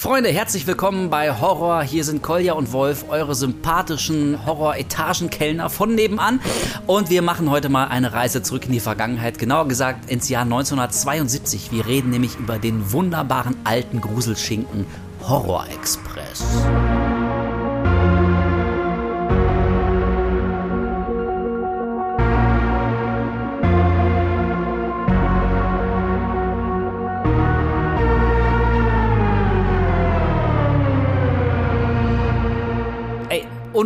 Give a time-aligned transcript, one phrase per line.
[0.00, 1.82] Freunde, herzlich willkommen bei Horror.
[1.82, 6.38] Hier sind Kolja und Wolf, eure sympathischen Horror-Etagenkellner von nebenan.
[6.86, 10.44] Und wir machen heute mal eine Reise zurück in die Vergangenheit, genauer gesagt ins Jahr
[10.44, 11.72] 1972.
[11.72, 14.86] Wir reden nämlich über den wunderbaren alten Gruselschinken
[15.26, 16.44] Horror Express.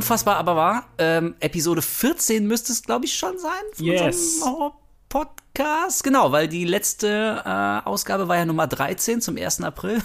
[0.03, 0.87] Unfassbar aber wahr.
[0.99, 3.51] Ähm, Episode 14 müsste es, glaube ich, schon sein.
[3.73, 4.41] Von yes.
[4.41, 4.73] So
[5.09, 6.03] Podcast.
[6.03, 9.61] Genau, weil die letzte äh, Ausgabe war ja Nummer 13 zum 1.
[9.61, 10.03] April,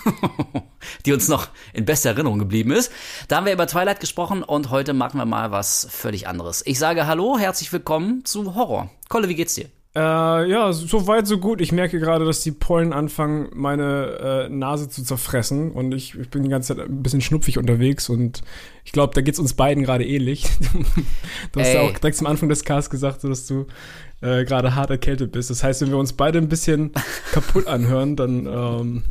[1.05, 2.91] die uns noch in bester Erinnerung geblieben ist.
[3.27, 6.61] Da haben wir über Twilight gesprochen und heute machen wir mal was völlig anderes.
[6.65, 8.91] Ich sage Hallo, herzlich willkommen zu Horror.
[9.09, 9.69] Kolle, wie geht's dir?
[9.97, 11.59] Äh, ja, so weit, so gut.
[11.59, 15.71] Ich merke gerade, dass die Pollen anfangen, meine äh, Nase zu zerfressen.
[15.71, 18.07] Und ich, ich, bin die ganze Zeit ein bisschen schnupfig unterwegs.
[18.07, 18.43] Und
[18.85, 20.45] ich glaube, da geht's uns beiden gerade ähnlich.
[21.51, 23.65] du hast ja auch direkt zum Anfang des Casts gesagt, dass du
[24.21, 25.49] äh, gerade hart erkältet bist.
[25.49, 26.91] Das heißt, wenn wir uns beide ein bisschen
[27.31, 29.03] kaputt anhören, dann ähm,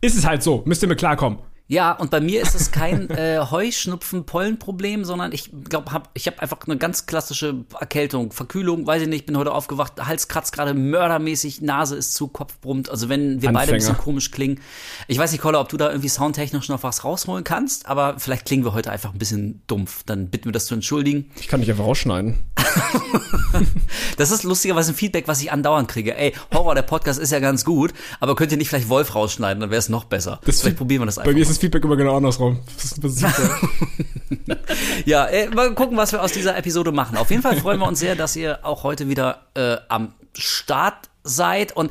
[0.00, 0.62] ist es halt so.
[0.64, 1.40] Müsst ihr mir klarkommen.
[1.68, 6.40] Ja, und bei mir ist es kein äh, Heuschnupfen-Pollen-Problem, sondern ich glaube, hab, ich habe
[6.40, 10.74] einfach eine ganz klassische Erkältung, Verkühlung, weiß ich nicht, bin heute aufgewacht, Hals kratzt gerade
[10.74, 13.52] mördermäßig, Nase ist zu, Kopf brummt, also wenn wir Anfänger.
[13.52, 14.60] beide ein bisschen komisch klingen.
[15.08, 18.46] Ich weiß nicht, Koller, ob du da irgendwie soundtechnisch noch was rausholen kannst, aber vielleicht
[18.46, 20.04] klingen wir heute einfach ein bisschen dumpf.
[20.04, 21.30] Dann bitten wir das zu entschuldigen.
[21.40, 22.38] Ich kann dich einfach rausschneiden.
[24.16, 26.16] das ist lustigerweise ein Feedback, was ich andauernd kriege.
[26.16, 29.60] Ey, Horror, der Podcast ist ja ganz gut, aber könnt ihr nicht vielleicht Wolf rausschneiden,
[29.60, 30.40] dann wäre es noch besser.
[30.44, 31.30] Das vielleicht probieren wir das einfach.
[31.30, 32.60] Bei mir ist das Feedback immer genau andersrum.
[35.04, 37.16] Ja, ey, mal gucken, was wir aus dieser Episode machen.
[37.16, 41.08] Auf jeden Fall freuen wir uns sehr, dass ihr auch heute wieder äh, am Start
[41.22, 41.90] seid und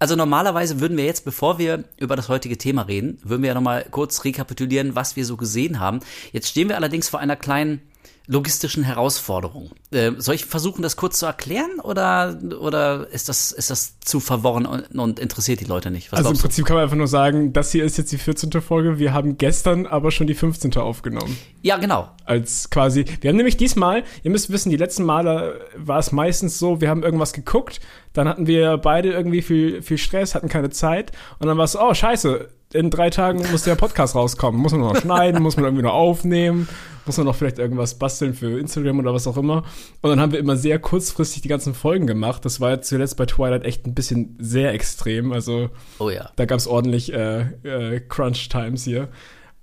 [0.00, 3.54] also normalerweise würden wir jetzt, bevor wir über das heutige Thema reden, würden wir ja
[3.54, 6.00] nochmal kurz rekapitulieren, was wir so gesehen haben.
[6.32, 7.80] Jetzt stehen wir allerdings vor einer kleinen
[8.28, 9.70] logistischen Herausforderungen.
[9.90, 14.20] Äh, soll ich versuchen, das kurz zu erklären oder, oder ist, das, ist das zu
[14.20, 16.12] verworren und, und interessiert die Leute nicht?
[16.12, 18.52] Was also im Prinzip kann man einfach nur sagen, das hier ist jetzt die 14.
[18.60, 20.76] Folge, wir haben gestern aber schon die 15.
[20.76, 21.38] aufgenommen.
[21.62, 22.10] Ja, genau.
[22.26, 26.58] Als quasi, wir haben nämlich diesmal, ihr müsst wissen, die letzten Male war es meistens
[26.58, 27.80] so, wir haben irgendwas geguckt,
[28.12, 31.76] dann hatten wir beide irgendwie viel, viel Stress, hatten keine Zeit und dann war es,
[31.76, 34.60] oh scheiße, in drei Tagen muss der Podcast rauskommen.
[34.60, 36.68] Muss man noch schneiden, muss man irgendwie noch aufnehmen,
[37.06, 39.64] muss man noch vielleicht irgendwas basteln für Instagram oder was auch immer.
[40.02, 42.44] Und dann haben wir immer sehr kurzfristig die ganzen Folgen gemacht.
[42.44, 45.32] Das war jetzt zuletzt bei Twilight echt ein bisschen sehr extrem.
[45.32, 46.30] Also oh ja.
[46.36, 49.08] da gab es ordentlich äh, äh, Crunch Times hier.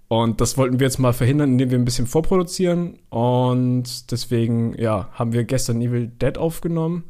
[0.08, 3.00] Und das wollten wir jetzt mal verhindern, indem wir ein bisschen vorproduzieren.
[3.10, 7.04] Und deswegen, ja, haben wir gestern Evil Dead aufgenommen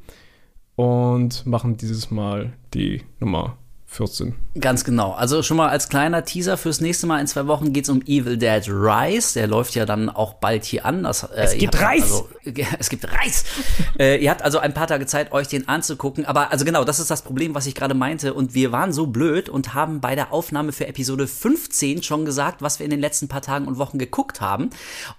[0.75, 3.57] und machen dieses Mal die Nummer
[3.95, 4.35] 14.
[4.59, 5.11] Ganz genau.
[5.13, 8.01] Also schon mal als kleiner Teaser fürs nächste Mal in zwei Wochen geht es um
[8.01, 9.33] Evil Dead Rise.
[9.39, 11.03] Der läuft ja dann auch bald hier an.
[11.03, 12.03] Das, äh, es gibt Reis!
[12.03, 12.29] Also,
[12.79, 13.45] es gibt Reis!
[13.97, 16.25] äh, ihr habt also ein paar Tage Zeit, euch den anzugucken.
[16.25, 18.33] Aber also genau, das ist das Problem, was ich gerade meinte.
[18.33, 22.61] Und wir waren so blöd und haben bei der Aufnahme für Episode 15 schon gesagt,
[22.61, 24.69] was wir in den letzten paar Tagen und Wochen geguckt haben.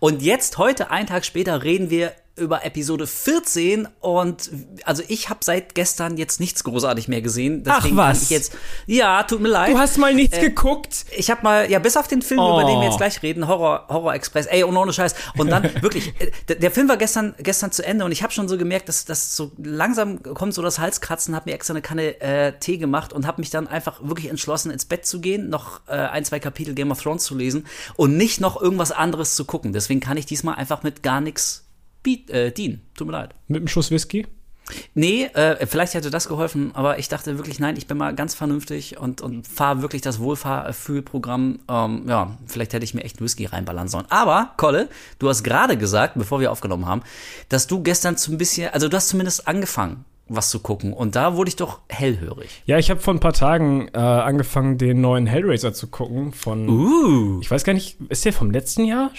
[0.01, 4.51] Und jetzt, heute, einen Tag später, reden wir über Episode 14 und
[4.85, 7.65] also ich habe seit gestern jetzt nichts großartig mehr gesehen.
[7.65, 8.23] Deswegen Ach was?
[8.25, 8.53] Ich jetzt,
[8.87, 9.73] ja, tut mir leid.
[9.73, 11.07] Du hast mal nichts äh, geguckt?
[11.17, 12.61] Ich habe mal, ja, bis auf den Film, oh.
[12.61, 15.15] über den wir jetzt gleich reden, Horror, Horror Express, ey, und ohne Scheiß.
[15.39, 18.33] Und dann wirklich, äh, der, der, Film war gestern, gestern zu Ende und ich habe
[18.33, 21.83] schon so gemerkt, dass das so langsam kommt so das Halskratzen, habe mir extra eine
[21.83, 25.49] Kanne äh, Tee gemacht und habe mich dann einfach wirklich entschlossen, ins Bett zu gehen,
[25.49, 29.37] noch äh, ein, zwei Kapitel Game of Thrones zu lesen und nicht noch irgendwas anderes
[29.37, 29.73] zu gucken.
[29.73, 31.66] Deswegen kann ich diesmal einfach mit gar nichts
[32.07, 32.81] äh, Dean.
[32.95, 33.35] Tut mir leid.
[33.49, 34.27] Mit einem Schuss Whisky?
[34.95, 38.35] Nee, äh, vielleicht hätte das geholfen, aber ich dachte wirklich, nein, ich bin mal ganz
[38.35, 41.61] vernünftig und, und fahre wirklich das Wohlfahrfühlprogramm.
[41.69, 44.07] Ähm, ja, vielleicht hätte ich mir echt Whisky reinballern sollen.
[44.09, 47.03] Aber, Kolle, du hast gerade gesagt, bevor wir aufgenommen haben,
[47.49, 50.93] dass du gestern so ein bisschen, also du hast zumindest angefangen, was zu gucken.
[50.93, 52.63] Und da wurde ich doch hellhörig.
[52.67, 56.33] Ja, ich habe vor ein paar Tagen äh, angefangen, den neuen Hellraiser zu gucken.
[56.33, 57.41] Von, uh.
[57.41, 59.13] ich weiß gar nicht, ist der vom letzten Jahr?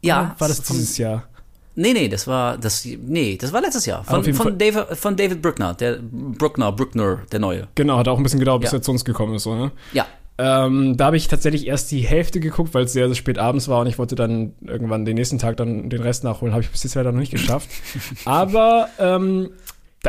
[0.00, 0.36] Ja.
[0.38, 1.28] war das dieses Jahr?
[1.78, 5.42] Nee, nee, das war das nee, das war letztes Jahr von, von David von David
[5.42, 7.68] Bruckner, der Bruckner, Bruckner, der neue.
[7.74, 8.78] Genau, hat auch ein bisschen gedauert, bis ja.
[8.78, 9.72] er zu uns gekommen ist, so, ne?
[9.92, 10.06] Ja.
[10.38, 13.68] Ähm, da habe ich tatsächlich erst die Hälfte geguckt, weil es sehr, sehr spät abends
[13.68, 16.52] war und ich wollte dann irgendwann den nächsten Tag dann den Rest nachholen.
[16.52, 17.70] Habe ich bis jetzt leider noch nicht geschafft.
[18.26, 19.50] Aber ähm,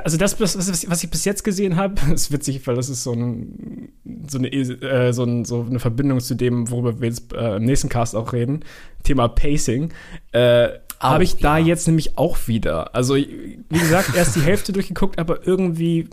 [0.04, 0.58] also das, was,
[0.90, 3.90] was ich bis jetzt gesehen habe, ist witzig, weil das ist so, ein,
[4.28, 7.64] so, eine, äh, so, ein, so, eine Verbindung zu dem, worüber wir jetzt äh, im
[7.64, 8.62] nächsten Cast auch reden.
[9.04, 9.94] Thema Pacing.
[10.32, 12.96] Äh, habe ich da jetzt nämlich auch wieder.
[12.96, 16.10] Also, wie gesagt, erst die Hälfte durchgeguckt, aber irgendwie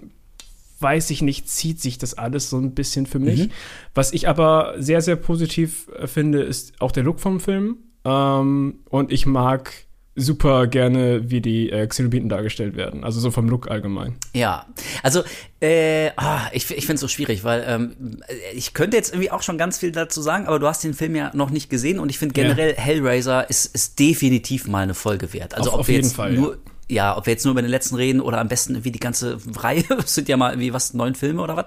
[0.81, 3.45] weiß ich nicht, zieht sich das alles so ein bisschen für mich.
[3.45, 3.51] Mhm.
[3.95, 7.79] Was ich aber sehr, sehr positiv finde, ist auch der Look vom Film.
[8.05, 9.73] Ähm, und ich mag
[10.17, 13.05] super gerne, wie die äh, Xenobiten dargestellt werden.
[13.05, 14.15] Also so vom Look allgemein.
[14.33, 14.67] Ja,
[15.03, 15.23] also
[15.61, 18.23] äh, oh, ich, ich finde es so schwierig, weil ähm,
[18.55, 21.17] ich könnte jetzt irgendwie auch schon ganz viel dazu sagen, aber du hast den Film
[21.17, 22.81] ja noch nicht gesehen und ich finde generell ja.
[22.81, 25.55] Hellraiser ist, ist definitiv mal eine Folge wert.
[25.55, 26.59] Also auf, ob auf wir jeden jetzt Fall, nur ja
[26.89, 29.39] ja, ob wir jetzt nur über den letzten reden oder am besten irgendwie die ganze
[29.57, 31.67] Reihe, das sind ja mal irgendwie was, neun Filme oder was.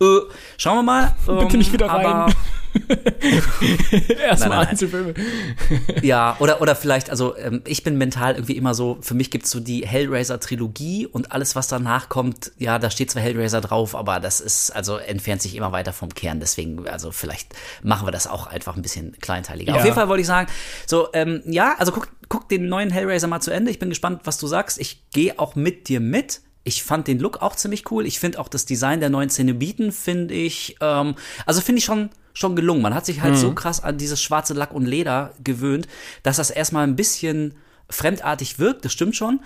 [0.00, 1.14] Äh, schauen wir mal.
[1.28, 2.34] Ähm, Bitte nicht wieder rein.
[4.22, 5.14] Erstmal Einzelfilme.
[6.02, 9.50] ja, oder, oder vielleicht, also ähm, ich bin mental irgendwie immer so, für mich gibt's
[9.50, 14.20] so die Hellraiser-Trilogie und alles, was danach kommt, ja, da steht zwar Hellraiser drauf, aber
[14.20, 16.40] das ist, also entfernt sich immer weiter vom Kern.
[16.40, 19.72] Deswegen, also vielleicht machen wir das auch einfach ein bisschen kleinteiliger.
[19.72, 19.78] Ja.
[19.78, 20.50] Auf jeden Fall wollte ich sagen,
[20.86, 23.70] so, ähm, ja, also guck, guck den neuen Hellraiser mal zu Ende.
[23.70, 24.78] Ich bin gespannt, was du sagst.
[24.78, 26.40] Ich gehe auch mit dir mit.
[26.64, 28.06] Ich fand den Look auch ziemlich cool.
[28.06, 31.14] Ich finde auch das Design der neuen Zenobiten, finde ich, ähm,
[31.46, 32.82] also finde ich schon, schon gelungen.
[32.82, 33.38] Man hat sich halt mhm.
[33.38, 35.88] so krass an dieses schwarze Lack und Leder gewöhnt,
[36.22, 37.54] dass das erstmal ein bisschen
[37.88, 39.40] fremdartig wirkt, das stimmt schon.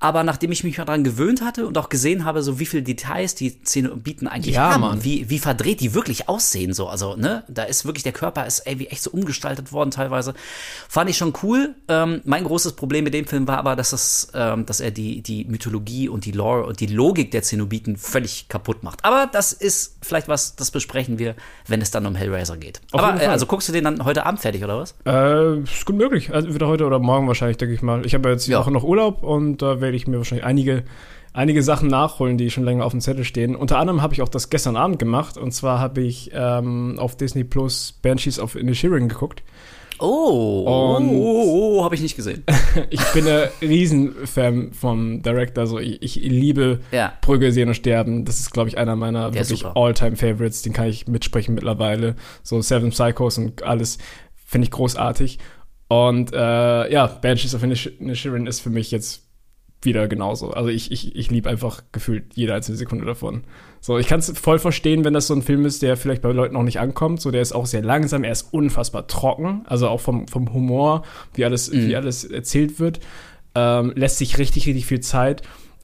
[0.00, 3.34] Aber nachdem ich mich daran gewöhnt hatte und auch gesehen habe, so wie viele Details
[3.34, 3.50] die
[3.96, 5.04] bieten eigentlich ja, haben, Mann.
[5.04, 8.60] wie, wie verdreht die wirklich aussehen, so, also, ne, da ist wirklich, der Körper ist
[8.60, 10.34] ey, wie echt so umgestaltet worden teilweise.
[10.88, 11.74] Fand ich schon cool.
[11.88, 15.22] Ähm, mein großes Problem mit dem Film war aber, dass es, ähm, dass er die,
[15.22, 19.04] die Mythologie und die Lore und die Logik der Zenobiten völlig kaputt macht.
[19.04, 21.36] Aber das ist vielleicht was, das besprechen wir,
[21.68, 22.80] wenn es dann um Hellraiser geht.
[22.92, 24.94] Auf aber, äh, also guckst du den dann heute Abend fertig, oder was?
[25.06, 26.32] Äh, ist gut möglich.
[26.32, 28.04] Also wieder heute oder morgen wahrscheinlich, denke ich mal.
[28.06, 28.54] Ich habe jetzt die.
[28.54, 30.84] Woche noch Urlaub und da werde ich mir wahrscheinlich einige,
[31.32, 33.56] einige Sachen nachholen, die schon länger auf dem Zettel stehen.
[33.56, 37.16] Unter anderem habe ich auch das gestern Abend gemacht und zwar habe ich ähm, auf
[37.16, 39.42] Disney Plus Banshees of Inisherin geguckt.
[39.98, 42.44] Oh, und oh, oh, oh habe ich nicht gesehen.
[42.90, 45.62] ich bin ein Riesenfan vom Director.
[45.62, 47.12] Also ich, ich liebe ja.
[47.20, 48.24] Brügge sehen und sterben.
[48.24, 50.62] Das ist, glaube ich, einer meiner Der wirklich All-Time-Favorites.
[50.62, 52.16] Den kann ich mitsprechen mittlerweile.
[52.42, 53.98] So Seven Psychos und alles
[54.44, 55.38] finde ich großartig.
[55.88, 59.24] Und äh, ja, Banshees of Inisherin ist für mich jetzt
[59.84, 60.50] wieder genauso.
[60.50, 63.44] Also ich, ich, ich liebe einfach gefühlt jede einzelne Sekunde davon.
[63.80, 66.32] So, ich kann es voll verstehen, wenn das so ein Film ist, der vielleicht bei
[66.32, 67.20] Leuten noch nicht ankommt.
[67.20, 71.02] So, der ist auch sehr langsam, er ist unfassbar trocken, also auch vom, vom Humor,
[71.34, 71.88] wie alles, mhm.
[71.88, 73.00] wie alles erzählt wird.
[73.54, 75.42] Ähm, lässt sich richtig, richtig viel Zeit.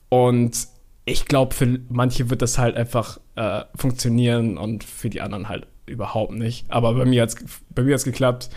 [0.09, 0.67] Und
[1.05, 5.67] ich glaube, für manche wird das halt einfach äh, funktionieren und für die anderen halt
[5.87, 6.71] überhaupt nicht.
[6.71, 7.37] Aber bei mir hat es
[7.71, 8.51] bei mir hat's geklappt.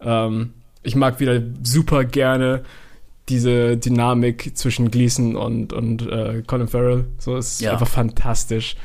[0.00, 2.62] Ähm, ich mag wieder super gerne
[3.28, 7.06] diese Dynamik zwischen Gleason und, und äh, Colin Farrell.
[7.18, 7.72] So ist ja.
[7.72, 8.76] einfach fantastisch.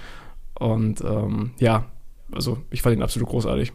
[0.53, 1.85] Und ähm, ja,
[2.31, 3.73] also ich fand ihn absolut großartig.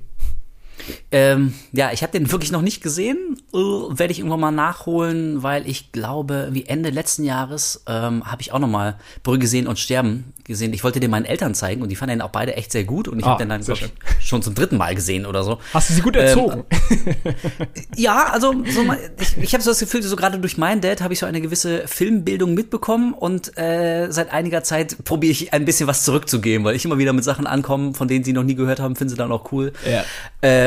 [1.11, 3.37] Ähm, ja, ich habe den wirklich noch nicht gesehen.
[3.53, 8.43] Uh, Werde ich irgendwann mal nachholen, weil ich glaube, wie Ende letzten Jahres ähm, habe
[8.43, 10.73] ich auch noch mal Brügge sehen und sterben gesehen.
[10.73, 13.09] Ich wollte den meinen Eltern zeigen und die fanden ihn auch beide echt sehr gut
[13.09, 15.59] und ich ah, habe den dann ich, schon zum dritten Mal gesehen oder so.
[15.73, 16.65] Hast du sie gut erzogen?
[16.91, 17.15] Ähm,
[17.97, 18.85] ja, also so
[19.21, 21.41] ich, ich habe so das Gefühl, so gerade durch meinen Dad habe ich so eine
[21.41, 26.75] gewisse Filmbildung mitbekommen und äh, seit einiger Zeit probiere ich ein bisschen was zurückzugeben, weil
[26.75, 29.17] ich immer wieder mit Sachen ankomme, von denen sie noch nie gehört haben, finden sie
[29.17, 29.73] dann auch cool.
[29.89, 30.05] Ja.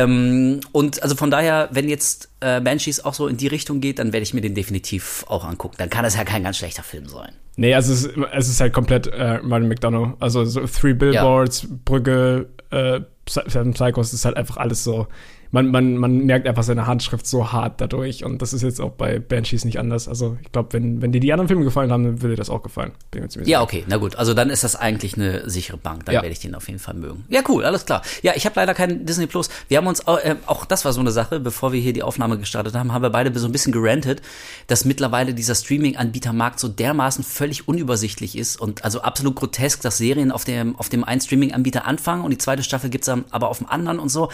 [0.04, 4.00] Ähm, und also von daher, wenn jetzt äh, Banshees auch so in die Richtung geht,
[4.00, 5.76] dann werde ich mir den definitiv auch angucken.
[5.78, 7.34] Dann kann das ja kein ganz schlechter Film sein.
[7.56, 10.16] Nee, also es ist, es ist halt komplett äh, Martin McDonough.
[10.20, 11.70] Also so Three Billboards, ja.
[11.86, 15.08] Brücke, äh, Seven Psychos, ist halt einfach alles so
[15.54, 18.26] man, man, man merkt einfach seine Handschrift so hart dadurch.
[18.26, 20.08] Und das ist jetzt auch bei Banshees nicht anders.
[20.08, 22.50] Also ich glaube, wenn, wenn dir die anderen Filme gefallen haben, dann würde dir das
[22.50, 22.92] auch gefallen.
[23.46, 24.16] ja, okay, na gut.
[24.16, 26.06] Also dann ist das eigentlich eine sichere Bank.
[26.06, 26.22] Dann ja.
[26.24, 27.26] werde ich den auf jeden Fall mögen.
[27.30, 28.02] Ja, cool, alles klar.
[28.24, 29.50] Ja, ich habe leider keinen Disney Plus.
[29.68, 32.02] Wir haben uns, auch, äh, auch das war so eine Sache, bevor wir hier die
[32.02, 34.24] Aufnahme gestartet haben, haben wir beide so ein bisschen gerantet,
[34.66, 40.32] dass mittlerweile dieser Streaming-Anbietermarkt so dermaßen völlig unübersichtlich ist und also absolut grotesk, dass Serien
[40.32, 43.60] auf dem, auf dem einen Streaming-Anbieter anfangen und die zweite Staffel gibt's dann aber auf
[43.60, 44.30] dem anderen und so.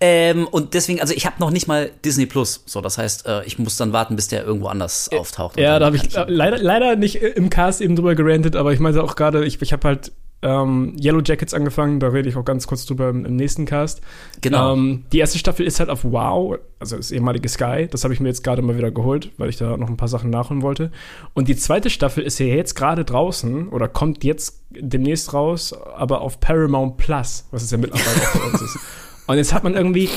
[0.00, 2.62] Ähm, und deswegen, also ich habe noch nicht mal Disney Plus.
[2.66, 5.58] So, das heißt, äh, ich muss dann warten, bis der irgendwo anders auftaucht.
[5.58, 8.80] Ja, da habe ich äh, leider, leider nicht im Cast eben drüber gerantet, aber ich
[8.80, 10.12] meine auch gerade, ich, ich habe halt
[10.44, 14.02] ähm, Yellow Jackets angefangen, da rede ich auch ganz kurz drüber im, im nächsten Cast.
[14.42, 14.74] Genau.
[14.74, 17.88] Ähm, die erste Staffel ist halt auf Wow, also das ehemalige Sky.
[17.90, 20.08] Das habe ich mir jetzt gerade mal wieder geholt, weil ich da noch ein paar
[20.08, 20.92] Sachen nachholen wollte.
[21.32, 26.20] Und die zweite Staffel ist ja jetzt gerade draußen oder kommt jetzt demnächst raus, aber
[26.20, 28.78] auf Paramount Plus, was es ja mittlerweile auch für uns ist.
[29.26, 30.10] Und jetzt hat man irgendwie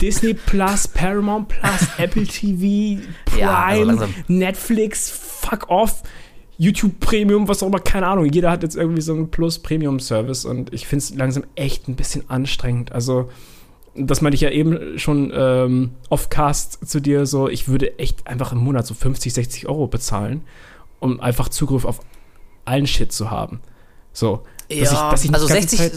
[0.00, 6.02] Disney Plus, Paramount Plus, Apple TV, Prime, ja, also Netflix, fuck off.
[6.58, 8.26] YouTube Premium, was auch immer, keine Ahnung.
[8.26, 11.88] Jeder hat jetzt irgendwie so einen Plus Premium Service und ich finde es langsam echt
[11.88, 12.92] ein bisschen anstrengend.
[12.92, 13.30] Also,
[13.94, 18.52] das meinte ich ja eben schon ähm, off-cast zu dir, so, ich würde echt einfach
[18.52, 20.42] im Monat so 50, 60 Euro bezahlen,
[20.98, 22.00] um einfach Zugriff auf
[22.66, 23.60] allen Shit zu haben.
[24.12, 24.42] So.
[24.68, 25.90] Dass ja, ich, dass ich also 60,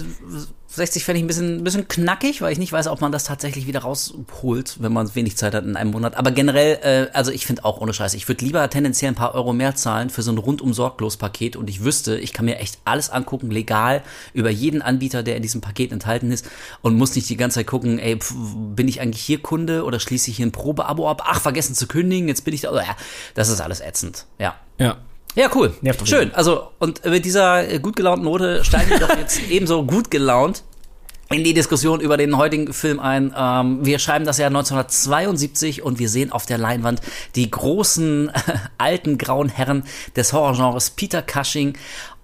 [0.76, 3.24] 60 fände ich ein bisschen, ein bisschen knackig, weil ich nicht weiß, ob man das
[3.24, 6.16] tatsächlich wieder rausholt, wenn man wenig Zeit hat in einem Monat.
[6.16, 9.36] Aber generell, äh, also ich finde auch ohne Scheiß, ich würde lieber tendenziell ein paar
[9.36, 12.58] Euro mehr zahlen für so ein rundum sorglos Paket und ich wüsste, ich kann mir
[12.58, 14.02] echt alles angucken, legal,
[14.34, 16.50] über jeden Anbieter, der in diesem Paket enthalten ist
[16.82, 18.34] und muss nicht die ganze Zeit gucken, ey, pf,
[18.76, 21.22] bin ich eigentlich hier Kunde oder schließe ich hier ein Probeabo ab?
[21.26, 22.72] Ach, vergessen zu kündigen, jetzt bin ich da.
[22.72, 22.96] Oh, ja,
[23.36, 24.26] das ist alles ätzend.
[24.40, 24.56] Ja.
[24.80, 24.98] Ja.
[25.36, 25.74] Ja, cool.
[26.06, 26.34] Schön.
[26.36, 30.64] Also, und mit dieser äh, gut gelaunten Note steigen wir doch jetzt ebenso gut gelaunt
[31.32, 33.34] in die Diskussion über den heutigen Film ein.
[33.36, 37.02] Ähm, wir schreiben das Jahr 1972 und wir sehen auf der Leinwand
[37.36, 38.34] die großen äh,
[38.78, 39.84] alten grauen Herren
[40.16, 41.78] des Horrorgenres Peter Cushing,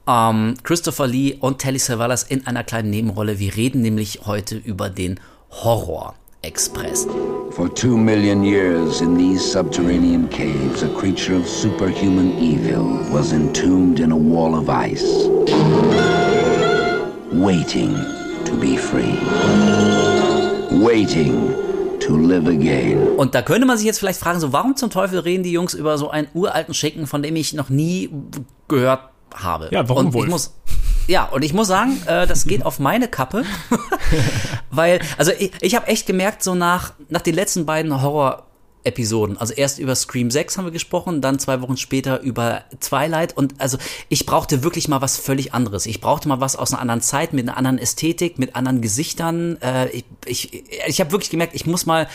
[0.08, 3.40] ähm, Christopher Lee und Telly Savalas in einer kleinen Nebenrolle.
[3.40, 6.19] Wir reden nämlich heute über den Horror.
[6.44, 7.06] Express.
[7.52, 14.00] For two million years in these subterranean caves, a creature of superhuman evil was entombed
[14.00, 15.04] in a wall of ice,
[17.34, 17.94] waiting
[18.46, 19.20] to be free,
[20.82, 21.52] waiting
[22.00, 23.06] to live again.
[23.18, 25.74] Und da könnte man sich jetzt vielleicht fragen, so warum zum Teufel reden die Jungs
[25.74, 28.10] über so einen uralten Schicken, von dem ich noch nie
[28.70, 29.02] gehört
[29.36, 29.68] habe?
[29.72, 30.24] Ja, warum Und wohl?
[30.24, 30.54] Ich muss,
[31.10, 33.44] ja, und ich muss sagen, äh, das geht auf meine Kappe,
[34.70, 38.46] weil, also ich, ich habe echt gemerkt, so nach, nach den letzten beiden Horror-
[38.86, 39.38] Episoden.
[39.38, 43.36] Also erst über Scream 6 haben wir gesprochen, dann zwei Wochen später über Twilight.
[43.36, 45.86] Und also ich brauchte wirklich mal was völlig anderes.
[45.86, 49.58] Ich brauchte mal was aus einer anderen Zeit, mit einer anderen Ästhetik, mit anderen Gesichtern.
[49.62, 52.08] Äh, ich ich, ich habe wirklich gemerkt, ich muss mal,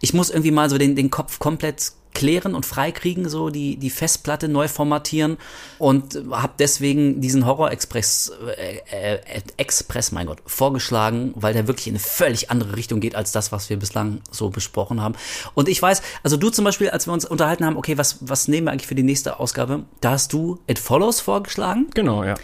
[0.00, 3.90] ich muss irgendwie mal so den, den Kopf komplett klären und freikriegen, so die, die
[3.90, 5.36] Festplatte neu formatieren
[5.78, 11.86] und habe deswegen diesen Horror Express, äh, äh, Express, mein Gott, vorgeschlagen, weil der wirklich
[11.86, 15.14] in eine völlig andere Richtung geht als das, was wir bislang so besprochen haben.
[15.54, 18.48] Und ich weiß, also du zum Beispiel, als wir uns unterhalten haben, okay, was, was
[18.48, 21.86] nehmen wir eigentlich für die nächste Ausgabe, da hast du It Follows vorgeschlagen.
[21.94, 22.34] Genau, ja.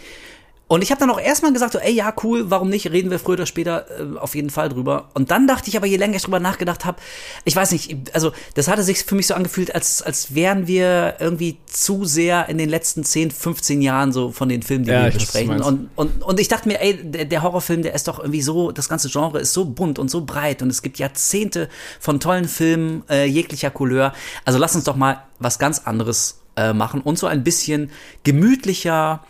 [0.67, 2.91] Und ich habe dann auch erstmal gesagt, so, ey, ja, cool, warum nicht?
[2.91, 5.09] Reden wir früher oder später äh, auf jeden Fall drüber.
[5.13, 6.97] Und dann dachte ich aber, je länger ich drüber nachgedacht habe,
[7.43, 11.17] ich weiß nicht, also das hatte sich für mich so angefühlt, als, als wären wir
[11.19, 15.05] irgendwie zu sehr in den letzten 10, 15 Jahren so von den Filmen, die ja,
[15.05, 15.61] wir besprechen.
[15.61, 18.71] Und, und, und ich dachte mir, ey, der, der Horrorfilm, der ist doch irgendwie so,
[18.71, 21.69] das ganze Genre ist so bunt und so breit und es gibt Jahrzehnte
[21.99, 24.13] von tollen Filmen äh, jeglicher Couleur.
[24.45, 27.91] Also lass uns doch mal was ganz anderes äh, machen und so ein bisschen
[28.23, 29.23] gemütlicher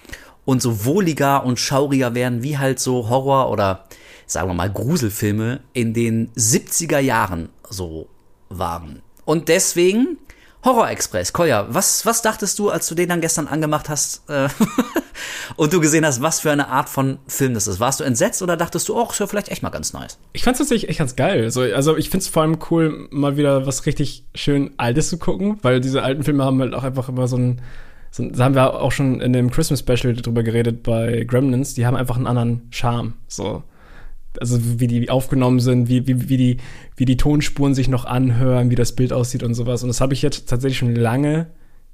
[0.46, 3.86] und so wohliger und schauriger werden, wie halt so Horror- oder
[4.28, 8.08] sagen wir mal Gruselfilme in den 70er Jahren so
[8.50, 9.02] waren.
[9.25, 10.18] Und deswegen
[10.66, 11.32] Horror Express.
[11.32, 14.50] Koya, was, was dachtest du, als du den dann gestern angemacht hast äh,
[15.58, 17.80] und du gesehen hast, was für eine Art von Film das ist?
[17.80, 20.18] Warst du entsetzt oder dachtest du, oh, ist ja vielleicht echt mal ganz nice?
[20.34, 21.44] Ich fand's tatsächlich echt ganz geil.
[21.44, 25.60] Also, also ich find's vor allem cool, mal wieder was richtig schön Altes zu gucken,
[25.62, 27.62] weil diese alten Filme haben halt auch einfach immer so ein
[28.16, 31.86] so, da haben wir auch schon in dem Christmas Special drüber geredet bei Gremlins, die
[31.86, 33.16] haben einfach einen anderen Charme.
[33.28, 33.64] So.
[34.40, 36.58] Also wie die aufgenommen sind, wie, wie, wie, die,
[36.96, 39.84] wie die Tonspuren sich noch anhören, wie das Bild aussieht und sowas.
[39.84, 41.48] Und das habe ich jetzt tatsächlich schon lange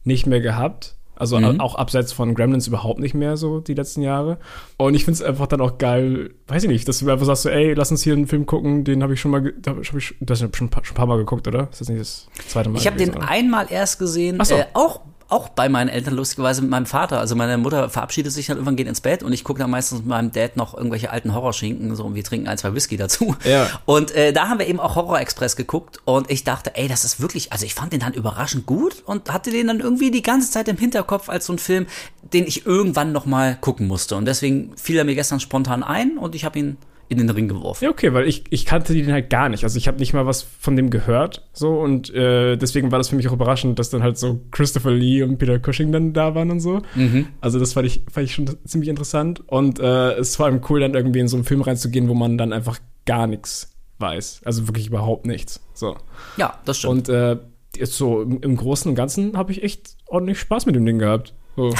[0.03, 0.95] nicht mehr gehabt.
[1.15, 1.59] Also mhm.
[1.59, 4.37] auch abseits von Gremlins überhaupt nicht mehr so die letzten Jahre.
[4.77, 7.43] Und ich finde es einfach dann auch geil, weiß ich nicht, dass du einfach sagst
[7.43, 10.15] so, ey, lass uns hier einen Film gucken, den habe ich schon mal, hab ich,
[10.19, 11.67] du hast schon, schon ein paar Mal geguckt, oder?
[11.71, 12.77] Ist das nicht das zweite Mal?
[12.77, 13.27] Ich habe den oder?
[13.27, 14.55] einmal erst gesehen, so.
[14.55, 17.19] äh, auch auch bei meinen Eltern lustigerweise mit meinem Vater.
[17.19, 19.99] Also meine Mutter verabschiedet sich dann irgendwann, geht ins Bett und ich gucke dann meistens
[19.99, 23.35] mit meinem Dad noch irgendwelche alten Horrorschinken, so und wir trinken ein, zwei Whisky dazu.
[23.45, 23.69] Ja.
[23.85, 27.05] Und äh, da haben wir eben auch Horror Express geguckt und ich dachte, ey, das
[27.05, 30.21] ist wirklich, also ich fand den dann überraschend gut und hatte den dann irgendwie die
[30.21, 31.87] ganze Zeit im Hinterkopf als so ein Film,
[32.33, 34.15] den ich irgendwann noch mal gucken musste.
[34.15, 36.77] Und deswegen fiel er mir gestern spontan ein und ich habe ihn
[37.11, 37.83] in den Ring geworfen.
[37.83, 39.65] Ja, okay, weil ich, ich kannte den halt gar nicht.
[39.65, 41.45] Also ich habe nicht mal was von dem gehört.
[41.51, 44.91] So und äh, deswegen war das für mich auch überraschend, dass dann halt so Christopher
[44.91, 46.81] Lee und Peter Cushing dann da waren und so.
[46.95, 47.27] Mhm.
[47.41, 49.43] Also das fand ich, fand ich schon ziemlich interessant.
[49.47, 52.37] Und äh, es war eben cool, dann irgendwie in so einen Film reinzugehen, wo man
[52.37, 54.43] dann einfach gar nichts weiß.
[54.45, 55.59] Also wirklich überhaupt nichts.
[55.73, 55.97] So.
[56.37, 57.09] Ja, das stimmt.
[57.09, 57.37] Und äh,
[57.83, 61.33] so im, im Großen und Ganzen habe ich echt ordentlich Spaß mit dem Ding gehabt.
[61.55, 61.73] So.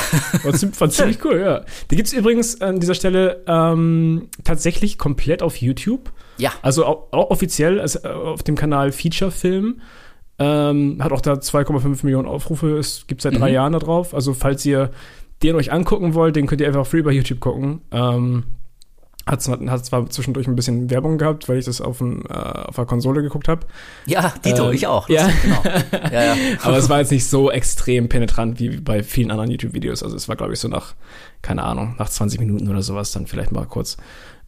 [0.44, 1.62] War, ziemlich, war ziemlich cool, ja.
[1.90, 6.12] Die gibt es übrigens an dieser Stelle ähm, tatsächlich komplett auf YouTube.
[6.38, 6.52] Ja.
[6.62, 9.82] Also auch, auch offiziell also auf dem Kanal Feature Film.
[10.40, 12.78] Ähm, hat auch da 2,5 Millionen Aufrufe.
[12.78, 13.40] Es gibt seit mhm.
[13.40, 14.14] drei Jahren da drauf.
[14.14, 14.92] Also falls ihr
[15.44, 17.82] den euch angucken wollt, den könnt ihr einfach free bei YouTube gucken.
[17.92, 18.44] Ähm,
[19.26, 22.76] hat, hat zwar zwischendurch ein bisschen Werbung gehabt, weil ich das auf, dem, äh, auf
[22.76, 23.66] der Konsole geguckt habe.
[24.06, 25.10] Ja, Dito, ähm, ich auch.
[25.10, 25.30] Ja.
[25.44, 25.64] Genau.
[26.12, 26.36] ja, ja.
[26.64, 30.04] Aber es war jetzt nicht so extrem penetrant wie bei vielen anderen YouTube-Videos.
[30.04, 30.96] Also es war, glaube ich, so nach,
[31.42, 33.98] keine Ahnung, nach 20 Minuten oder sowas dann vielleicht mal kurz.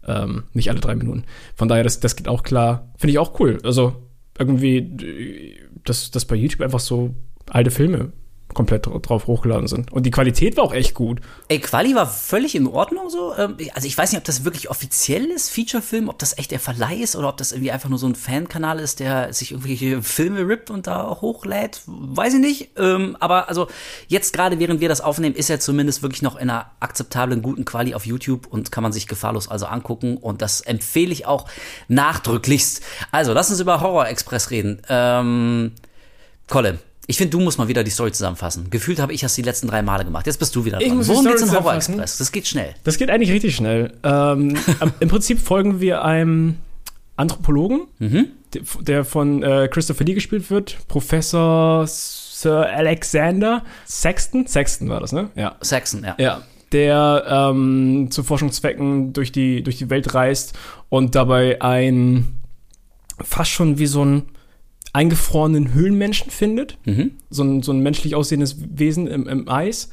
[0.05, 1.23] Ähm, nicht alle drei Minuten.
[1.55, 2.89] Von daher, das, das geht auch klar.
[2.97, 3.59] Finde ich auch cool.
[3.63, 3.95] Also
[4.37, 7.13] irgendwie, dass, dass bei YouTube einfach so
[7.49, 8.11] alte Filme
[8.53, 9.91] komplett drauf hochgeladen sind.
[9.91, 11.19] Und die Qualität war auch echt gut.
[11.47, 13.33] Ey, Quali war völlig in Ordnung so.
[13.37, 16.59] Ähm, also ich weiß nicht, ob das wirklich offiziell ist, Feature-Film, ob das echt der
[16.59, 20.01] Verleih ist oder ob das irgendwie einfach nur so ein Fankanal ist, der sich irgendwelche
[20.01, 21.81] Filme rippt und da hochlädt.
[21.85, 22.69] Weiß ich nicht.
[22.77, 23.67] Ähm, aber also
[24.07, 27.65] jetzt gerade, während wir das aufnehmen, ist er zumindest wirklich noch in einer akzeptablen, guten
[27.65, 30.17] Quali auf YouTube und kann man sich gefahrlos also angucken.
[30.17, 31.47] Und das empfehle ich auch
[31.87, 32.81] nachdrücklichst.
[33.11, 34.81] Also, lass uns über Horror Express reden.
[34.89, 35.71] Ähm,
[36.47, 38.69] Colin, ich finde, du musst mal wieder die Story zusammenfassen.
[38.69, 40.25] Gefühlt habe ich das die letzten drei Male gemacht.
[40.25, 41.05] Jetzt bist du wieder dran.
[41.07, 42.17] Worum geht's in Horror Express?
[42.17, 42.73] Das geht schnell.
[42.83, 43.93] Das geht eigentlich richtig schnell.
[44.03, 44.55] Ähm,
[44.99, 46.55] Im Prinzip folgen wir einem
[47.17, 48.27] Anthropologen, mhm.
[48.81, 54.47] der von äh, Christopher Lee gespielt wird, Professor Sir Alexander Sexton.
[54.47, 55.29] Sexton war das, ne?
[55.35, 55.55] Ja.
[55.61, 56.15] Sexton, ja.
[56.17, 56.41] Ja.
[56.71, 60.57] Der ähm, zu Forschungszwecken durch die, durch die Welt reist
[60.89, 62.39] und dabei ein
[63.21, 64.23] fast schon wie so ein
[64.93, 66.77] eingefrorenen Höhlenmenschen findet.
[66.85, 67.11] Mhm.
[67.29, 69.89] So, ein, so ein menschlich aussehendes Wesen im, im Eis.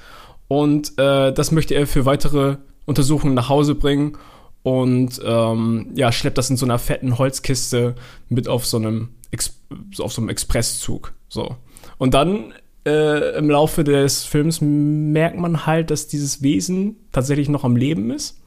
[0.47, 4.19] Und äh, das möchte er für weitere Untersuchungen nach Hause bringen.
[4.62, 7.95] Und ähm, ja, schleppt das in so einer fetten Holzkiste
[8.28, 9.59] mit auf so einem, Ex
[9.99, 11.14] auf so einem Expresszug.
[11.28, 11.57] So.
[11.97, 12.52] Und dann
[12.85, 18.11] äh, im Laufe des Films merkt man halt, dass dieses Wesen tatsächlich noch am Leben
[18.11, 18.39] ist.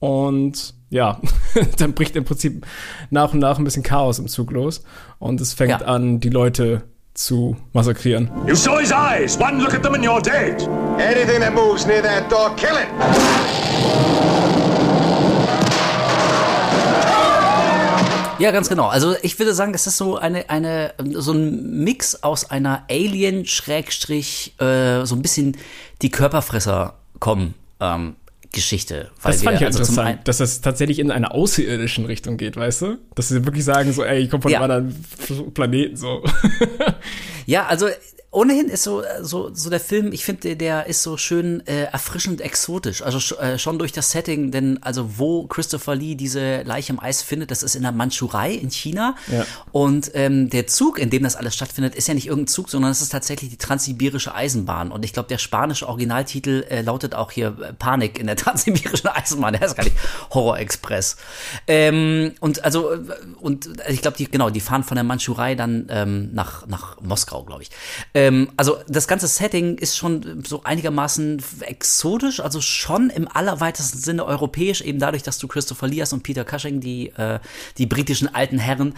[0.00, 1.20] Und ja,
[1.76, 2.66] dann bricht im Prinzip
[3.10, 4.82] nach und nach ein bisschen Chaos im Zug los.
[5.18, 5.86] Und es fängt ja.
[5.86, 6.82] an, die Leute
[7.14, 8.30] zu massakrieren.
[8.46, 9.38] You saw his eyes.
[9.38, 10.66] One look at them and you're dead.
[10.98, 12.88] Anything that moves near that door, kill it.
[18.38, 18.86] Ja, ganz genau.
[18.86, 23.44] Also ich würde sagen, das ist so eine, eine so ein Mix aus einer Alien
[23.44, 25.58] Schrägstrich äh, so ein bisschen
[26.00, 28.16] die Körperfresser kommen ähm,
[28.52, 29.10] Geschichte.
[29.22, 32.82] das fand wir, ich also interessant, dass das tatsächlich in einer außerirdischen Richtung geht, weißt
[32.82, 32.98] du?
[33.14, 34.60] Dass sie wirklich sagen so, ey, ich komme von ja.
[34.60, 34.92] einem
[35.28, 36.24] anderen Planeten, so.
[37.46, 37.88] ja, also
[38.32, 42.40] ohnehin ist so, so, so der Film, ich finde, der ist so schön äh, erfrischend
[42.40, 43.02] exotisch.
[43.02, 47.22] Also äh, schon durch das Setting, denn also wo Christopher Lee diese Leiche im Eis
[47.22, 49.16] findet, das ist in der Mandschurei in China.
[49.32, 49.44] Ja.
[49.72, 52.92] Und ähm, der Zug, in dem das alles stattfindet, ist ja nicht irgendein Zug, sondern
[52.92, 54.92] es ist tatsächlich die transsibirische Eisenbahn.
[54.92, 59.08] Und ich glaube, der spanische Originaltitel äh, lautet auch hier äh, Panik in der transsibirischen
[59.08, 59.54] Eisenbahn.
[59.54, 59.96] Der ist gar nicht
[60.30, 61.16] Horror Express.
[61.66, 63.00] Ähm, und also, äh,
[63.40, 67.42] und ich glaube, die, genau, die fahren von der Mandschurei dann ähm, nach, nach Moskau,
[67.42, 67.70] glaube ich.
[68.20, 74.26] Ähm, also das ganze Setting ist schon so einigermaßen exotisch, also schon im allerweitesten Sinne
[74.26, 77.38] europäisch, eben dadurch, dass du Christopher Lias und Peter Cushing, die, äh,
[77.78, 78.94] die britischen alten Herren,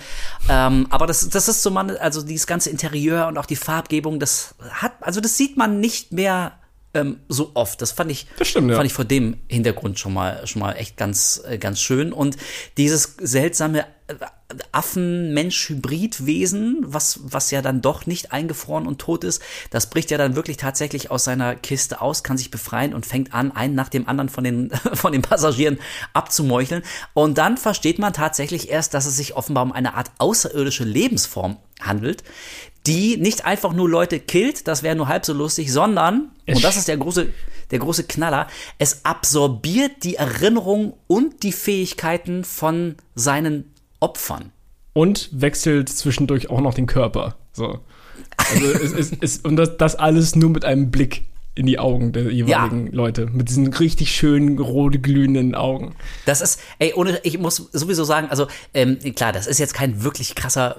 [0.48, 4.18] ähm, aber das, das ist so man, also dieses ganze Interieur und auch die Farbgebung,
[4.18, 6.58] das hat, also das sieht man nicht mehr
[6.94, 7.80] ähm, so oft.
[7.80, 8.76] Das fand ich, das stimmt, ja.
[8.76, 12.12] fand ich vor dem Hintergrund schon mal, schon mal echt ganz, äh, ganz schön.
[12.12, 12.36] Und
[12.76, 14.14] dieses seltsame äh,
[14.72, 20.36] Affen-Mensch-Hybrid-Wesen, was, was ja dann doch nicht eingefroren und tot ist, das bricht ja dann
[20.36, 24.08] wirklich tatsächlich aus seiner Kiste aus, kann sich befreien und fängt an, einen nach dem
[24.08, 25.78] anderen von den, von den Passagieren
[26.12, 26.82] abzumeucheln.
[27.14, 31.56] Und dann versteht man tatsächlich erst, dass es sich offenbar um eine Art außerirdische Lebensform
[31.80, 32.22] handelt,
[32.86, 36.76] die nicht einfach nur Leute killt, das wäre nur halb so lustig, sondern, und das
[36.76, 37.32] ist der große,
[37.70, 43.71] der große Knaller, es absorbiert die Erinnerung und die Fähigkeiten von seinen
[44.02, 44.52] Opfern.
[44.92, 47.36] Und wechselt zwischendurch auch noch den Körper.
[47.52, 47.80] So.
[48.36, 52.12] Also es, es, es, und das, das alles nur mit einem Blick in die Augen
[52.12, 52.92] der jeweiligen ja.
[52.92, 53.26] Leute.
[53.26, 55.94] Mit diesen richtig schönen, rot glühenden Augen.
[56.24, 60.02] Das ist, ey, ohne, ich muss sowieso sagen, also, ähm, klar, das ist jetzt kein
[60.02, 60.76] wirklich krasser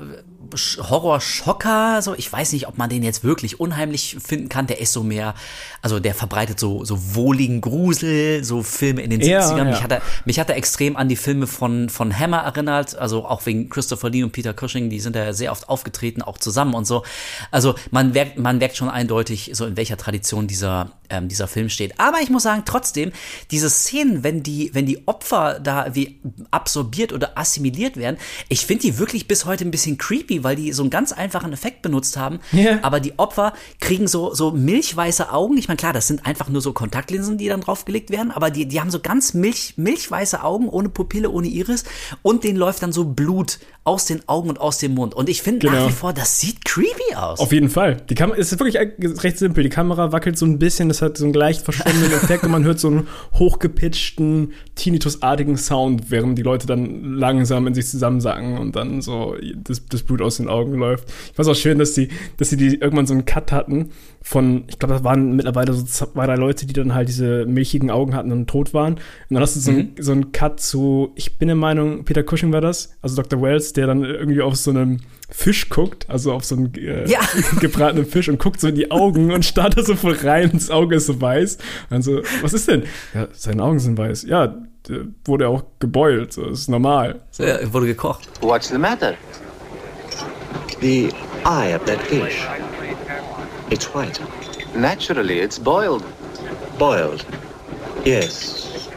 [0.53, 4.67] Horrorschocker, so ich weiß nicht, ob man den jetzt wirklich unheimlich finden kann.
[4.67, 5.35] Der ist so mehr,
[5.81, 9.57] also der verbreitet so so wohligen Grusel, so Filme in den ja, 70ern.
[9.57, 9.63] Ja.
[9.65, 13.25] Mich hat er mich hat er extrem an die Filme von von Hammer erinnert, also
[13.25, 16.73] auch wegen Christopher Lee und Peter Cushing, die sind ja sehr oft aufgetreten, auch zusammen
[16.73, 17.03] und so.
[17.51, 21.69] Also man merkt man merkt schon eindeutig so in welcher Tradition dieser ähm, dieser Film
[21.69, 21.99] steht.
[21.99, 23.11] Aber ich muss sagen, trotzdem
[23.51, 26.19] diese Szenen, wenn die wenn die Opfer da wie
[26.51, 28.17] absorbiert oder assimiliert werden,
[28.49, 31.53] ich finde die wirklich bis heute ein bisschen creepy, weil die so einen ganz einfachen
[31.53, 32.39] Effekt benutzt haben.
[32.53, 32.79] Yeah.
[32.81, 35.57] Aber die Opfer kriegen so, so milchweiße Augen.
[35.57, 38.67] Ich meine, klar, das sind einfach nur so Kontaktlinsen, die dann draufgelegt werden, aber die,
[38.67, 41.83] die haben so ganz milch, milchweiße Augen, ohne Pupille, ohne Iris.
[42.21, 45.13] Und denen läuft dann so Blut aus den Augen und aus dem Mund.
[45.13, 45.81] Und ich finde genau.
[45.81, 47.39] nach wie vor, das sieht creepy aus.
[47.39, 47.97] Auf jeden Fall.
[48.09, 49.63] Die Kamera ist wirklich recht simpel.
[49.63, 52.63] Die Kamera wackelt so ein bisschen, das hat so einen leicht verschwommenen Effekt und man
[52.63, 58.75] hört so einen hochgepitchten, Tinnitus-artigen Sound, während die Leute dann langsam in sich zusammensacken und
[58.75, 61.09] dann so das, das Blut aus den Augen läuft.
[61.09, 63.91] Ich fand es auch schön, dass sie, dass sie die irgendwann so einen Cut hatten
[64.21, 67.91] von, ich glaube, das waren mittlerweile so zwei, drei Leute, die dann halt diese milchigen
[67.91, 68.93] Augen hatten und tot waren.
[68.93, 69.77] Und dann hast du so, mhm.
[69.77, 73.41] ein, so einen Cut zu, ich bin der Meinung, Peter Cushing war das, also Dr.
[73.41, 77.19] Wells, der dann irgendwie auf so einem Fisch guckt, also auf so einen äh, ja.
[77.59, 80.69] gebratenen Fisch und guckt so in die Augen und starrt da so voll rein, das
[80.69, 81.57] Auge ist so weiß.
[81.89, 82.83] Und so, was ist denn?
[83.13, 84.23] Ja, seine Augen sind weiß.
[84.23, 84.55] Ja,
[85.25, 87.21] wurde auch geboilt, so, das ist normal.
[87.31, 87.43] So.
[87.43, 88.29] Ja, wurde gekocht.
[88.41, 89.15] What's the matter?
[90.83, 91.13] The
[91.45, 92.45] eye of that fish.
[93.69, 94.19] It's white.
[94.75, 96.03] Naturally, it's boiled.
[96.77, 97.25] Boiled.
[98.03, 98.89] Yes.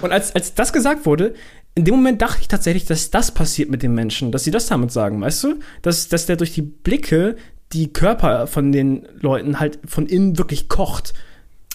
[0.00, 1.34] Und als, als das gesagt wurde,
[1.76, 4.66] in dem Moment dachte ich tatsächlich, dass das passiert mit den Menschen, dass sie das
[4.66, 5.60] damit sagen, weißt du?
[5.82, 7.36] Dass, dass der durch die Blicke
[7.72, 11.14] die Körper von den Leuten halt von innen wirklich kocht.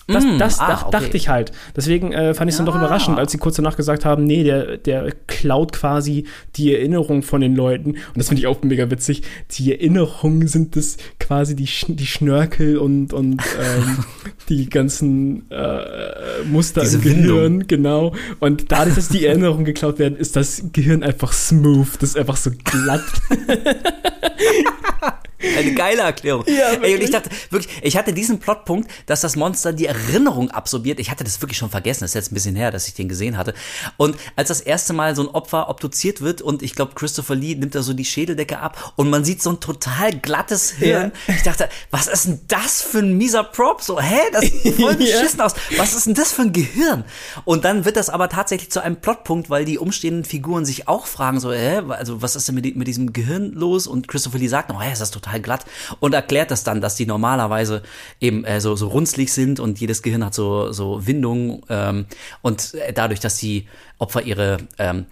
[0.07, 0.91] Das, mm, das ah, okay.
[0.91, 1.51] dachte ich halt.
[1.75, 2.79] Deswegen äh, fand ich es dann doch ah.
[2.79, 7.41] überraschend, als sie kurz danach gesagt haben, nee, der, der klaut quasi die Erinnerung von
[7.41, 7.91] den Leuten.
[7.91, 9.23] Und das finde ich auch mega witzig.
[9.51, 14.05] Die Erinnerungen sind das quasi die, die Schnörkel und, und ähm,
[14.49, 17.67] die ganzen äh, Muster Diese im Gehirn, Windung.
[17.67, 18.13] genau.
[18.39, 21.95] Und dadurch, dass die Erinnerungen geklaut werden, ist das Gehirn einfach smooth.
[21.99, 23.03] Das ist einfach so glatt.
[25.39, 26.45] Eine geile Erklärung.
[26.47, 30.49] Ja, Ey, und ich dachte, wirklich, ich hatte diesen Plotpunkt, dass das Monster die Erinnerung
[30.49, 30.99] absorbiert.
[30.99, 32.01] Ich hatte das wirklich schon vergessen.
[32.01, 33.53] Das ist jetzt ein bisschen her, dass ich den gesehen hatte.
[33.97, 37.53] Und als das erste Mal so ein Opfer obduziert wird und ich glaube, Christopher Lee
[37.53, 41.11] nimmt da so die Schädeldecke ab und man sieht so ein total glattes Hirn.
[41.27, 41.33] Ja.
[41.35, 43.83] Ich dachte, was ist denn das für ein mieser Prop?
[43.83, 44.19] So, hä?
[44.31, 45.45] Das sieht voll beschissen ja.
[45.45, 45.53] aus.
[45.77, 47.05] Was ist denn das für ein Gehirn?
[47.45, 51.05] Und dann wird das aber tatsächlich zu einem Plotpunkt, weil die umstehenden Figuren sich auch
[51.05, 51.83] fragen, so, hä?
[51.89, 53.85] Also, was ist denn mit, mit diesem Gehirn los?
[53.85, 55.65] Und Christopher Lee sagt noch, hä, ist das total total glatt
[55.99, 57.83] und erklärt das dann, dass die normalerweise
[58.19, 62.05] eben äh, so, so runzlig sind und jedes Gehirn hat so, so Windungen ähm,
[62.41, 63.67] und dadurch, dass die
[63.99, 65.05] Opfer ihre ähm,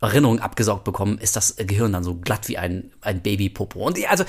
[0.00, 3.80] Erinnerungen abgesaugt bekommen, ist das Gehirn dann so glatt wie ein, ein Babypopo.
[3.86, 4.24] Und also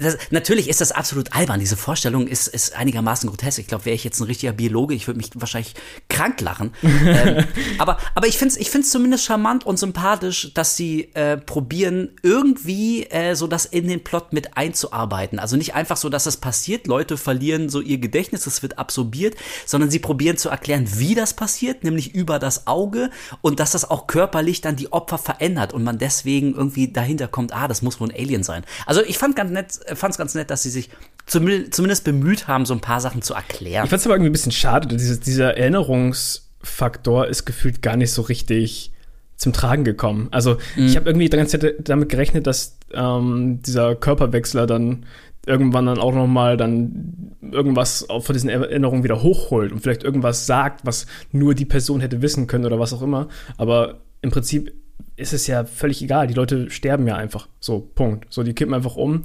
[0.00, 1.60] das, natürlich ist das absolut albern.
[1.60, 3.60] Diese Vorstellung ist, ist einigermaßen grotesk.
[3.60, 5.74] Ich glaube, wäre ich jetzt ein richtiger Biologe, ich würde mich wahrscheinlich
[6.08, 6.72] krank lachen.
[6.82, 7.44] ähm,
[7.78, 12.10] aber, aber ich finde es ich find's zumindest charmant und sympathisch, dass sie äh, probieren,
[12.22, 15.38] irgendwie äh, so das in den Plot mit einzuarbeiten.
[15.38, 19.36] Also nicht einfach so, dass es passiert, Leute verlieren so ihr Gedächtnis, es wird absorbiert,
[19.66, 23.88] sondern sie probieren zu erklären, wie das passiert, nämlich über das Auge und dass das
[23.88, 28.00] auch körperlich dann die Opfer verändert und man deswegen irgendwie dahinter kommt, ah, das muss
[28.00, 28.64] wohl ein Alien sein.
[28.84, 30.90] Also ich fand ganz nett, fand es ganz nett, dass sie sich
[31.26, 33.84] zumindest bemüht haben, so ein paar Sachen zu erklären.
[33.84, 38.12] Ich fand es aber irgendwie ein bisschen schade, diese, dieser Erinnerungsfaktor ist gefühlt gar nicht
[38.12, 38.92] so richtig
[39.36, 40.28] zum Tragen gekommen.
[40.30, 40.86] Also mhm.
[40.86, 45.04] ich habe irgendwie die ganze Zeit damit gerechnet, dass ähm, dieser Körperwechsler dann
[45.46, 50.46] irgendwann dann auch noch mal dann irgendwas von diesen Erinnerungen wieder hochholt und vielleicht irgendwas
[50.46, 53.28] sagt, was nur die Person hätte wissen können oder was auch immer.
[53.56, 54.72] Aber im Prinzip
[55.16, 56.26] ist es ja völlig egal.
[56.26, 57.48] Die Leute sterben ja einfach.
[57.58, 58.26] So, Punkt.
[58.30, 59.24] So, die kippen einfach um.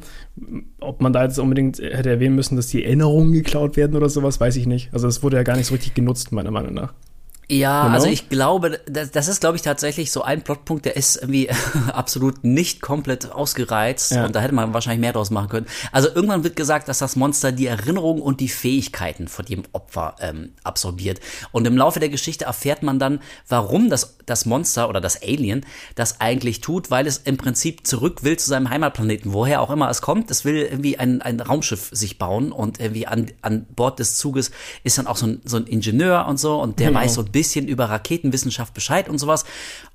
[0.80, 4.40] Ob man da jetzt unbedingt hätte erwähnen müssen, dass die Erinnerungen geklaut werden oder sowas,
[4.40, 4.94] weiß ich nicht.
[4.94, 6.94] Also, es wurde ja gar nicht so richtig genutzt, meiner Meinung nach.
[7.52, 7.96] Ja, genau.
[7.96, 11.50] also ich glaube, das, das ist, glaube ich, tatsächlich so ein Plotpunkt, der ist irgendwie
[11.94, 14.26] absolut nicht komplett ausgereizt ja.
[14.26, 15.66] und da hätte man wahrscheinlich mehr draus machen können.
[15.92, 20.16] Also irgendwann wird gesagt, dass das Monster die Erinnerungen und die Fähigkeiten von dem Opfer
[20.22, 21.20] ähm, absorbiert.
[21.52, 25.66] Und im Laufe der Geschichte erfährt man dann, warum das, das Monster oder das Alien
[25.96, 29.90] das eigentlich tut, weil es im Prinzip zurück will zu seinem Heimatplaneten, woher auch immer
[29.90, 30.32] es kommt.
[30.32, 34.52] Es will irgendwie ein, ein Raumschiff sich bauen und irgendwie an, an Bord des Zuges
[34.86, 37.02] ist dann auch so ein, so ein Ingenieur und so und der genau.
[37.02, 39.46] weiß so ein bisschen bisschen über Raketenwissenschaft Bescheid und sowas.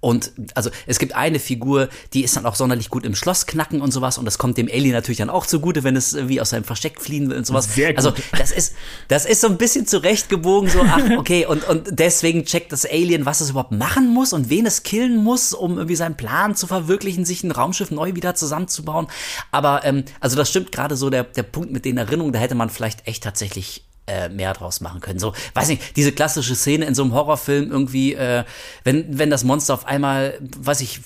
[0.00, 3.80] Und also es gibt eine Figur, die ist dann auch sonderlich gut im Schloss knacken
[3.80, 4.18] und sowas.
[4.18, 7.00] Und das kommt dem Alien natürlich dann auch zugute, wenn es wie aus seinem Versteck
[7.00, 7.72] fliehen will und sowas.
[7.72, 7.98] Sehr gut.
[7.98, 8.74] Also das ist,
[9.06, 13.26] das ist so ein bisschen zurechtgebogen, so, ach, okay, und, und deswegen checkt das Alien,
[13.26, 16.66] was es überhaupt machen muss und wen es killen muss, um irgendwie seinen Plan zu
[16.66, 19.06] verwirklichen, sich ein Raumschiff neu wieder zusammenzubauen.
[19.52, 22.56] Aber ähm, also das stimmt gerade so der, der Punkt mit den Erinnerungen, da hätte
[22.56, 25.18] man vielleicht echt tatsächlich äh, mehr draus machen können.
[25.18, 28.44] So, weiß nicht, diese klassische Szene in so einem Horrorfilm irgendwie, äh,
[28.84, 31.00] wenn, wenn das Monster auf einmal, weiß ich,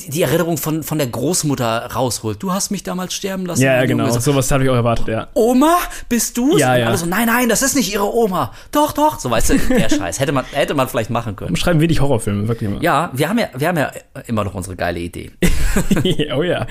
[0.00, 2.42] die, die Erinnerung von, von der Großmutter rausholt.
[2.42, 3.62] Du hast mich damals sterben lassen.
[3.62, 4.10] Ja, ja genau.
[4.10, 5.28] So, Sowas habe ich auch erwartet, ja.
[5.34, 5.76] Oma,
[6.08, 6.56] bist du?
[6.58, 6.96] Ja, ja.
[6.96, 8.52] So, nein, nein, das ist nicht ihre Oma.
[8.72, 9.18] Doch, doch.
[9.18, 10.20] So, weißt du, der Scheiß.
[10.20, 11.56] Hätte man, hätte man vielleicht machen können.
[11.56, 12.82] Schreiben wenig Horrorfilme, wirklich mal.
[12.82, 13.92] Ja, wir haben ja, wir haben ja
[14.26, 15.30] immer noch unsere geile Idee.
[16.34, 16.66] oh ja.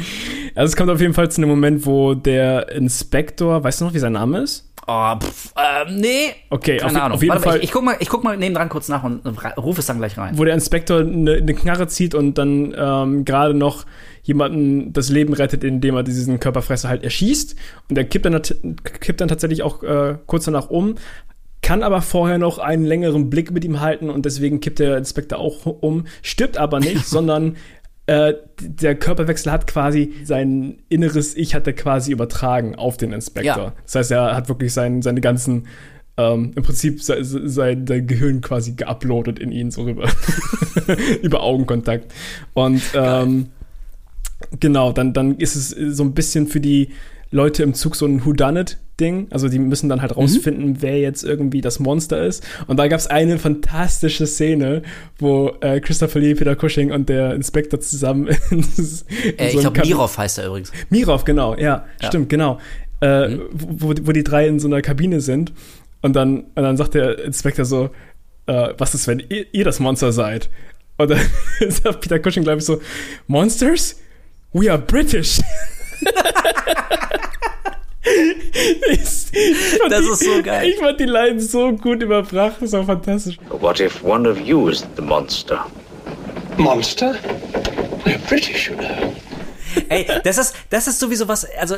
[0.55, 3.93] Also es kommt auf jeden Fall zu einem Moment, wo der Inspektor, weißt du noch,
[3.93, 4.68] wie sein Name ist?
[4.91, 6.33] Oh, pff, ähm, nee.
[6.49, 7.15] Okay, Keine auf, Ahnung.
[7.17, 7.57] auf jeden Warte, Fall.
[7.57, 9.21] Ich, ich, guck mal, ich guck mal nebendran kurz nach und
[9.57, 10.35] rufe es dann gleich rein.
[10.35, 13.85] Wo der Inspektor eine, eine Knarre zieht und dann ähm, gerade noch
[14.23, 17.55] jemanden das Leben rettet, indem er diesen Körperfresser halt erschießt.
[17.87, 18.41] Und der kippt dann,
[18.83, 20.95] kippt dann tatsächlich auch äh, kurz danach um,
[21.61, 25.37] kann aber vorher noch einen längeren Blick mit ihm halten und deswegen kippt der Inspektor
[25.37, 27.57] auch um, stirbt aber nicht, sondern
[28.09, 33.65] äh, der Körperwechsel hat quasi sein inneres Ich hat er quasi übertragen auf den Inspektor.
[33.65, 33.73] Ja.
[33.85, 35.67] Das heißt, er hat wirklich sein, seine ganzen
[36.17, 40.09] ähm, im Prinzip sein, sein, sein Gehirn quasi geuploadet in ihn so rüber.
[41.21, 42.11] Über Augenkontakt.
[42.55, 43.49] Und ähm,
[44.59, 46.89] genau, dann, dann ist es so ein bisschen für die
[47.31, 49.27] Leute im Zug so ein Whodunit-Ding.
[49.29, 52.43] Also die müssen dann halt rausfinden, wer jetzt irgendwie das Monster ist.
[52.67, 54.81] Und da gab es eine fantastische Szene,
[55.19, 58.59] wo äh, Christopher Lee, Peter Cushing und der Inspektor zusammen in,
[59.37, 60.71] Äh, ich so glaube, Mirov heißt er übrigens.
[60.89, 62.07] Mirov, genau, ja, Ja.
[62.07, 62.59] stimmt, genau.
[63.01, 65.53] Äh, wo, wo die drei in so einer Kabine sind
[66.01, 67.91] und dann, und dann sagt der Inspektor so,
[68.47, 70.49] äh, was ist, wenn ihr, ihr das Monster seid?
[70.97, 71.19] Und dann
[71.69, 72.81] sagt Peter Cushing, glaube ich, so,
[73.27, 73.99] Monsters?
[74.51, 75.39] We are British.
[79.89, 80.69] Das ist so geil.
[80.69, 83.37] Ich fand die Line so gut überbracht, das war fantastisch.
[83.49, 85.65] What if one of you is the monster?
[86.57, 87.15] Monster?
[88.03, 89.13] We're British, you know.
[89.87, 91.75] Ey, das ist, das ist sowieso was, also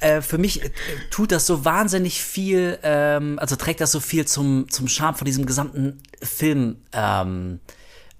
[0.00, 0.70] äh, äh, für mich äh,
[1.10, 5.24] tut das so wahnsinnig viel, ähm, also trägt das so viel zum, zum Charme von
[5.26, 7.60] diesem gesamten Film ähm,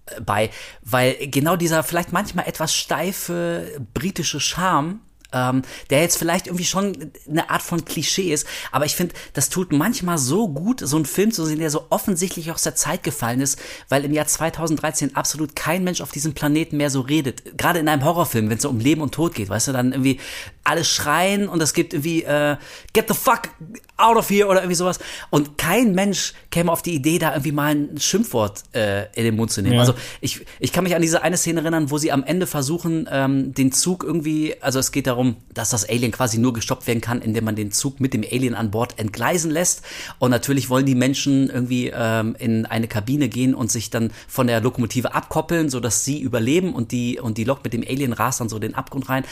[0.06, 0.50] äh, bei,
[0.82, 5.00] weil genau dieser vielleicht manchmal etwas steife britische Charme,
[5.34, 9.50] ähm, der jetzt vielleicht irgendwie schon eine Art von Klischee ist, aber ich finde, das
[9.50, 13.02] tut manchmal so gut, so einen Film zu sehen, der so offensichtlich aus der Zeit
[13.02, 17.58] gefallen ist, weil im Jahr 2013 absolut kein Mensch auf diesem Planeten mehr so redet.
[17.58, 19.92] Gerade in einem Horrorfilm, wenn es so um Leben und Tod geht, weißt du, dann
[19.92, 20.20] irgendwie
[20.64, 22.56] alle schreien und es gibt irgendwie äh,
[22.92, 23.50] Get the fuck
[23.96, 24.98] out of here oder irgendwie sowas.
[25.30, 29.36] Und kein Mensch käme auf die Idee, da irgendwie mal ein Schimpfwort äh, in den
[29.36, 29.74] Mund zu nehmen.
[29.74, 29.80] Ja.
[29.80, 33.08] Also ich, ich kann mich an diese eine Szene erinnern, wo sie am Ende versuchen,
[33.10, 37.00] ähm, den Zug irgendwie, also es geht darum, dass das Alien quasi nur gestoppt werden
[37.00, 39.82] kann, indem man den Zug mit dem Alien an Bord entgleisen lässt.
[40.18, 44.46] Und natürlich wollen die Menschen irgendwie ähm, in eine Kabine gehen und sich dann von
[44.46, 48.40] der Lokomotive abkoppeln, sodass sie überleben und die, und die Lok mit dem Alien rast
[48.40, 49.24] dann so den Abgrund rein.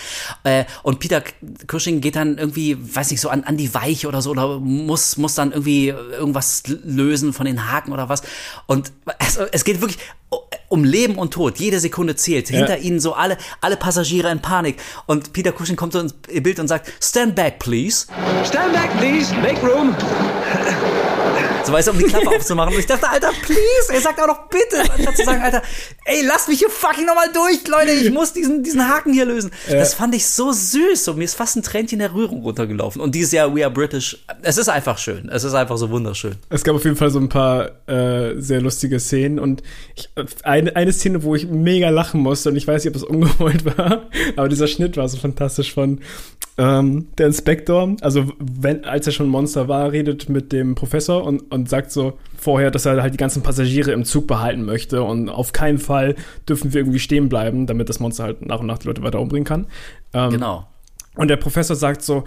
[0.44, 4.22] Äh, und Peter Cushing geht dann irgendwie, weiß nicht, so an, an die Weiche oder
[4.22, 8.22] so oder muss, muss dann irgendwie irgendwas lösen von den Haken oder was.
[8.66, 9.98] Und also, es geht wirklich
[10.68, 11.58] um Leben und Tod.
[11.58, 12.48] Jede Sekunde zählt.
[12.48, 14.76] Hinter ihnen so alle, alle Passagiere in Panik.
[15.06, 18.06] Und Peter Cushing kommt so ins Bild und sagt, stand back, please.
[18.44, 19.34] Stand back, please.
[19.42, 19.94] Make room.
[21.64, 22.74] So weißt du, um die Klappe aufzumachen.
[22.74, 25.62] Und ich dachte, Alter, please, er sagt auch noch bitte, anstatt zu sagen, Alter,
[26.04, 29.50] ey, lass mich hier fucking nochmal durch, Leute, ich muss diesen, diesen Haken hier lösen.
[29.70, 33.00] Das fand ich so süß und mir ist fast ein Tränchen der Rührung runtergelaufen.
[33.00, 35.28] Und dieses Jahr We Are British, es ist einfach schön.
[35.28, 36.36] Es ist einfach so wunderschön.
[36.50, 39.62] Es gab auf jeden Fall so ein paar äh, sehr lustige Szenen und
[39.94, 40.08] ich,
[40.42, 43.64] eine, eine Szene, wo ich mega lachen musste und ich weiß nicht, ob das ungewollt
[43.64, 46.00] war, aber dieser Schnitt war so fantastisch von
[46.58, 51.50] ähm, der Inspektor, also wenn, als er schon Monster war, redet mit dem Professor und,
[51.50, 55.28] und sagt so vorher, dass er halt die ganzen Passagiere im Zug behalten möchte und
[55.30, 56.14] auf keinen Fall
[56.48, 59.20] dürfen wir irgendwie stehen bleiben, damit das Monster halt nach und nach die Leute weiter
[59.20, 59.66] umbringen kann.
[60.12, 60.66] Ähm, Genau.
[61.16, 62.24] und der Professor sagt so,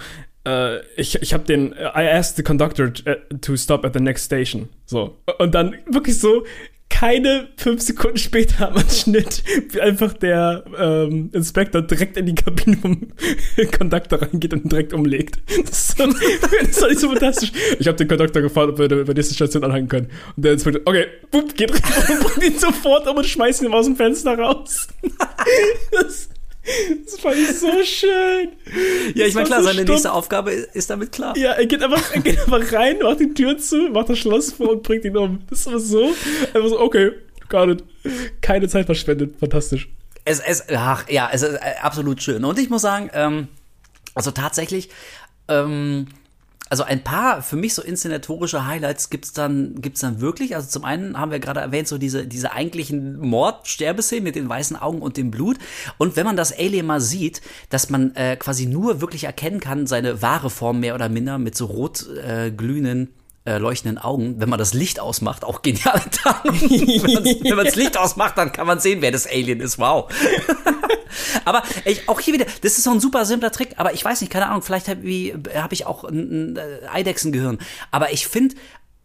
[0.47, 3.03] äh, ich, ich habe den, I asked the conductor t-
[3.41, 4.69] to stop at the next station.
[4.85, 5.15] So.
[5.39, 6.43] Und dann wirklich so,
[6.89, 12.35] keine fünf Sekunden später hat man Schnitt, wie einfach der ähm, Inspektor direkt in die
[12.35, 13.07] Kabine vom
[13.77, 15.39] Conductor reingeht und direkt umlegt.
[15.65, 17.51] Das ist das ist so fantastisch.
[17.79, 20.07] Ich habe den Conductor gefragt, ob wir der nächsten Station anhalten können.
[20.35, 23.73] Und der Inspektor, okay, bup, geht rein und bringt ihn sofort um und schmeißt ihn
[23.73, 24.87] aus dem Fenster raus.
[25.91, 26.29] Das,
[27.05, 28.49] das fand ich so schön.
[29.13, 29.89] Ja, ich meine, klar, so seine stumpf.
[29.89, 31.37] nächste Aufgabe ist damit klar.
[31.37, 34.53] Ja, er geht einfach, er geht einfach rein, macht die Tür zu, macht das Schloss
[34.53, 35.39] vor und bringt ihn um.
[35.49, 36.13] Das war so,
[36.53, 37.11] einfach so, okay,
[37.49, 37.83] got it.
[38.41, 39.89] Keine Zeit verschwendet, fantastisch.
[40.25, 42.43] Es, es, ach, ja, es ist äh, absolut schön.
[42.43, 43.47] Und ich muss sagen, ähm,
[44.15, 44.89] also tatsächlich,
[45.47, 46.07] ähm,
[46.69, 50.55] also ein paar für mich so inszenatorische Highlights gibt's dann gibt's dann wirklich.
[50.55, 54.75] Also zum einen haben wir gerade erwähnt so diese diese eigentlichen Mord-Sterbeszenen mit den weißen
[54.75, 55.57] Augen und dem Blut.
[55.97, 59.85] Und wenn man das Alien mal sieht, dass man äh, quasi nur wirklich erkennen kann
[59.85, 63.09] seine wahre Form mehr oder minder mit so rot äh, glühenden
[63.45, 66.01] äh, leuchtenden Augen, wenn man das Licht ausmacht, auch genial.
[66.43, 69.77] wenn man das Licht ausmacht, dann kann man sehen, wer das Alien ist.
[69.77, 70.11] Wow.
[71.45, 74.21] aber ich, auch hier wieder, das ist so ein super simpler Trick, aber ich weiß
[74.21, 75.03] nicht, keine Ahnung, vielleicht habe
[75.55, 77.59] hab ich auch ein, ein äh, Eidechsengehirn.
[77.91, 78.55] Aber ich finde,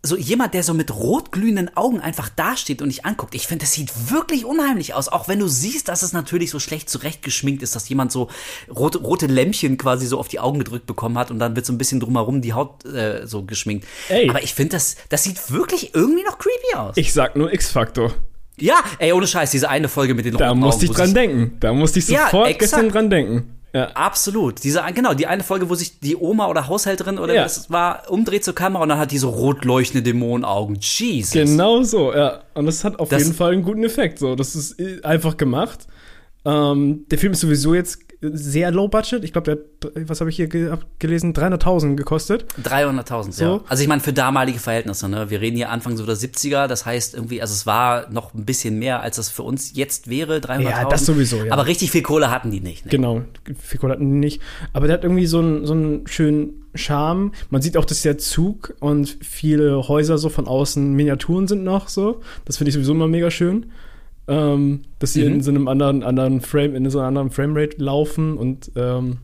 [0.03, 3.75] so jemand, der so mit rotglühenden Augen einfach dasteht und dich anguckt, ich finde, das
[3.75, 5.09] sieht wirklich unheimlich aus.
[5.09, 8.29] Auch wenn du siehst, dass es natürlich so schlecht zurechtgeschminkt ist, dass jemand so
[8.75, 11.73] rote, rote Lämpchen quasi so auf die Augen gedrückt bekommen hat und dann wird so
[11.75, 13.87] ein bisschen drumherum die Haut äh, so geschminkt.
[14.09, 14.31] Ey.
[14.31, 16.97] Aber ich finde, das, das sieht wirklich irgendwie noch creepy aus.
[16.97, 18.15] Ich sag nur X-Faktor.
[18.59, 21.59] ja, ey, ohne Scheiß, diese eine Folge mit den Da musste ich dran denken.
[21.61, 22.61] Da musste ich Ja, sofort exakt.
[22.61, 23.60] gestern dran denken.
[23.73, 23.89] Ja.
[23.95, 24.65] Absolut.
[24.65, 27.45] Diese, genau, die eine Folge, wo sich die Oma oder Haushälterin oder Ja.
[27.45, 30.79] was war, umdreht zur Kamera und dann hat die so rot leuchtende Dämonenaugen.
[30.81, 31.33] Jesus.
[31.33, 32.41] Genau so, ja.
[32.55, 34.19] Und das hat auf Das- jeden Fall einen guten Effekt.
[34.19, 35.87] So, das ist äh, einfach gemacht.
[36.45, 39.25] Ähm, der Film ist sowieso jetzt sehr low budget.
[39.25, 41.33] Ich glaube, der hat, was habe ich hier ge gelesen?
[41.33, 42.45] 300.000 gekostet.
[42.63, 43.45] 300.000, So.
[43.45, 43.61] ja.
[43.69, 45.31] Also ich meine, für damalige Verhältnisse, ne?
[45.31, 48.45] Wir reden hier Anfang so der 70er, das heißt irgendwie, also es war noch ein
[48.45, 50.61] bisschen mehr, als das für uns jetzt wäre, 300.000.
[50.63, 51.53] Ja, das sowieso, ja.
[51.53, 52.85] Aber richtig viel Kohle hatten die nicht.
[52.85, 52.91] Ne?
[52.91, 53.23] Genau,
[53.59, 54.43] viel Kohle hatten die nicht.
[54.75, 57.33] Aber der hat irgendwie so einen, so einen schönen Charme.
[57.49, 61.89] Man sieht auch, dass der Zug und viele Häuser so von außen Miniaturen sind noch
[61.89, 62.21] so.
[62.45, 63.67] Das finde ich sowieso immer mega schön.
[64.29, 65.35] Ähm, dass sie Mhm.
[65.35, 69.19] in so einem anderen, anderen Frame, in so einer anderen Framerate laufen und ähm,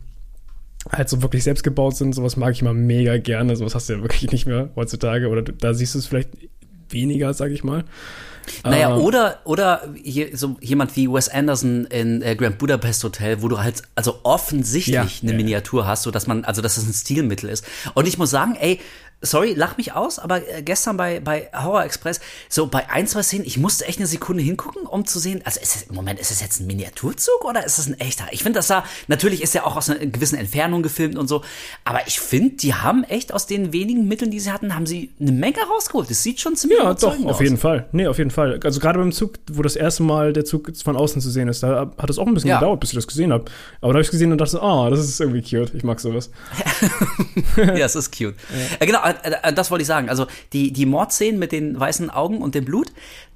[0.91, 2.13] halt so wirklich selbst gebaut sind.
[2.13, 3.55] Sowas mag ich immer mega gerne.
[3.55, 5.29] Sowas hast du ja wirklich nicht mehr heutzutage.
[5.29, 6.29] Oder da siehst du es vielleicht
[6.89, 7.83] weniger, sag ich mal.
[8.63, 13.41] Naja, Ähm, oder, oder hier, so jemand wie Wes Anderson in äh, Grand Budapest Hotel,
[13.41, 15.37] wo du halt also offensichtlich Ja, eine ja.
[15.37, 17.65] Miniatur hast, so dass man, also dass es ein Stilmittel ist.
[17.93, 18.79] Und ich muss sagen, ey,
[19.21, 23.23] sorry, lach mich aus, aber äh, gestern bei, bei Horror Express, so bei ein, zwei
[23.23, 26.19] Szenen, ich musste echt eine Sekunde hingucken, um zu sehen, also ist es, im Moment,
[26.19, 28.25] ist es jetzt ein Miniaturzug oder ist es ein echter?
[28.31, 31.43] Ich finde, das da, natürlich ist er auch aus einer gewissen Entfernung gefilmt und so,
[31.83, 35.11] aber ich finde, die haben echt aus den wenigen Mitteln, die sie hatten, haben sie
[35.19, 36.09] eine Menge rausgeholt.
[36.09, 37.41] Das sieht schon ziemlich Ja, doch, überzeugend auf aus.
[37.41, 37.87] jeden Fall.
[37.91, 38.59] Nee, auf jeden Fall.
[38.63, 41.63] Also gerade beim Zug, wo das erste Mal der Zug von außen zu sehen ist,
[41.63, 42.59] da hat es auch ein bisschen Ja.
[42.59, 43.45] gedauert, bis ich das gesehen habe.
[43.81, 45.73] Aber da habe ich gesehen und dachte, ah, das ist irgendwie cute.
[45.73, 46.29] Ich mag sowas.
[47.57, 48.35] ja, es ist cute.
[48.79, 50.09] Äh, genau, äh, äh, das wollte ich sagen.
[50.09, 52.91] Also die, die Mordszenen mit den weißen Augen und dem Blut,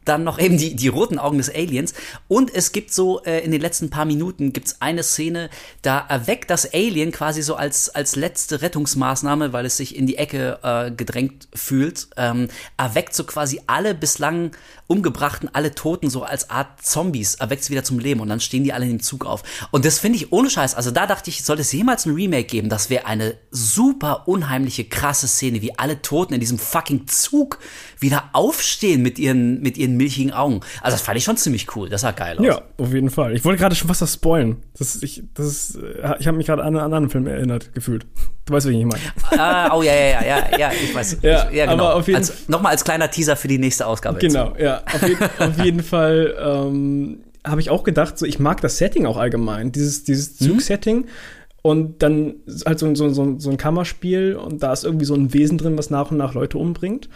[0.05, 1.93] dann noch eben die, die roten Augen des Aliens.
[2.27, 5.49] Und es gibt so, äh, in den letzten paar Minuten gibt's eine Szene,
[5.81, 10.17] da erweckt das Alien quasi so als, als letzte Rettungsmaßnahme, weil es sich in die
[10.17, 14.51] Ecke äh, gedrängt fühlt, ähm, erweckt so quasi alle bislang
[14.91, 18.65] umgebrachten, alle Toten so als Art Zombies, erweckt sie wieder zum Leben und dann stehen
[18.65, 19.43] die alle in dem Zug auf.
[19.71, 22.43] Und das finde ich ohne Scheiß, also da dachte ich, sollte es jemals ein Remake
[22.43, 27.59] geben, das wäre eine super unheimliche, krasse Szene, wie alle Toten in diesem fucking Zug
[27.99, 30.61] wieder aufstehen mit ihren, mit ihren milchigen Augen.
[30.81, 32.45] Also das fand ich schon ziemlich cool, das sah geil aus.
[32.45, 33.35] Ja, auf jeden Fall.
[33.35, 34.57] Ich wollte gerade schon fast das spoilen.
[34.77, 37.73] Das ist, ich, das ist, äh, ich habe mich gerade an einen anderen Film erinnert,
[37.73, 38.05] gefühlt.
[38.45, 39.01] Du weißt, wie ich meine.
[39.39, 41.17] Ah, oh ja, ja, ja, ja, ja, ich weiß.
[41.21, 41.85] Ja, ich, ja genau.
[41.85, 44.19] aber auf jeden als, Nochmal als kleiner Teaser für die nächste Ausgabe.
[44.19, 44.81] Genau, ja.
[44.85, 49.05] Auf, jeden, auf jeden Fall ähm, habe ich auch gedacht, so ich mag das Setting
[49.05, 51.05] auch allgemein, dieses, dieses Zugsetting.
[51.63, 55.31] Und dann halt so, so, so, so ein Kammerspiel und da ist irgendwie so ein
[55.31, 57.07] Wesen drin, was nach und nach Leute umbringt.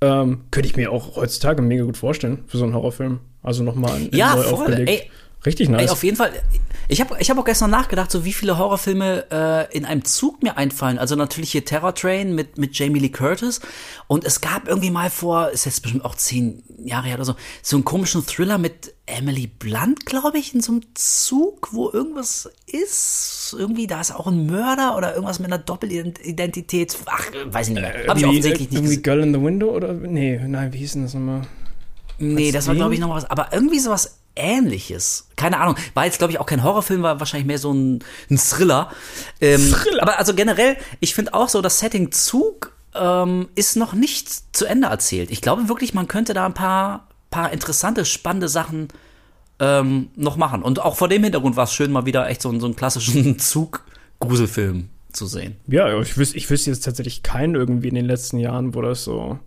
[0.00, 3.20] Ähm, könnte ich mir auch heutzutage mega gut vorstellen für so einen Horrorfilm.
[3.42, 4.52] Also nochmal Ja, neu voll.
[4.54, 4.90] aufgelegt.
[4.90, 5.10] Ey,
[5.46, 5.82] Richtig nice.
[5.82, 6.32] Ey, auf jeden Fall.
[6.88, 10.42] Ich habe ich hab auch gestern nachgedacht, so wie viele Horrorfilme äh, in einem Zug
[10.42, 10.98] mir einfallen.
[10.98, 13.60] Also natürlich hier Terror Train mit, mit Jamie Lee Curtis.
[14.08, 17.34] Und es gab irgendwie mal vor, ist jetzt bestimmt auch zehn Jahre her oder so,
[17.62, 22.50] so einen komischen Thriller mit Emily Blunt, glaube ich, in so einem Zug, wo irgendwas
[22.66, 23.54] ist.
[23.58, 26.96] Irgendwie, da ist auch ein Mörder oder irgendwas mit einer Doppelidentität.
[27.06, 28.06] Ach, weiß ich nicht mehr.
[28.08, 29.02] Habe ich offensichtlich nicht irgendwie.
[29.02, 29.92] Girl in the Window oder?
[29.92, 31.42] Nee, nein, wie hieß denn das nochmal?
[32.18, 33.24] Nee, das war, glaube ich, noch was.
[33.30, 35.28] Aber irgendwie sowas ähnliches.
[35.36, 35.76] Keine Ahnung.
[35.94, 38.90] War jetzt, glaube ich, auch kein Horrorfilm, war wahrscheinlich mehr so ein, ein Thriller.
[39.40, 40.02] Ähm, Thriller.
[40.02, 44.64] Aber also generell, ich finde auch so, das Setting Zug ähm, ist noch nicht zu
[44.66, 45.30] Ende erzählt.
[45.30, 48.88] Ich glaube wirklich, man könnte da ein paar, paar interessante, spannende Sachen
[49.60, 50.62] ähm, noch machen.
[50.62, 52.76] Und auch vor dem Hintergrund war es schön, mal wieder echt so, einen- so einen
[52.76, 53.38] klassischen
[54.18, 55.56] Zug-Gruselfilm zu sehen.
[55.66, 59.04] Ja, ich wüsste, ich wüsste jetzt tatsächlich keinen irgendwie in den letzten Jahren, wo das
[59.04, 59.38] so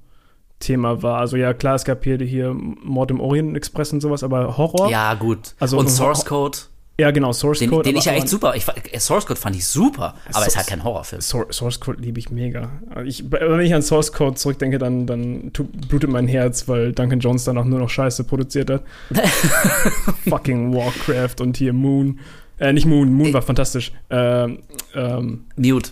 [0.60, 1.20] Thema war.
[1.20, 4.90] Also ja, klar, es gab hier, hier Mord im Orient Express und sowas, aber Horror.
[4.90, 5.56] Ja, gut.
[5.60, 6.58] Also Und Source Code,
[7.02, 7.84] Ja, genau, Source den, Code.
[7.84, 8.54] den aber- ich ja echt super.
[8.56, 11.20] Ich, fa- Source Code fand ich super, aber ist Source- halt kein Horrorfilm.
[11.22, 12.70] Sour- Source Code liebe ich mega.
[13.06, 15.52] Ich, wenn ich an Source Code zurückdenke, dann, dann
[15.90, 18.84] blutet mein Herz, weil Duncan Jones danach nur noch Scheiße produziert hat.
[20.30, 22.20] Fucking Warcraft und hier Moon.
[22.60, 23.92] Äh, nicht Moon, Moon war fantastisch.
[24.10, 24.60] Ähm,
[24.94, 25.92] ähm, Mute.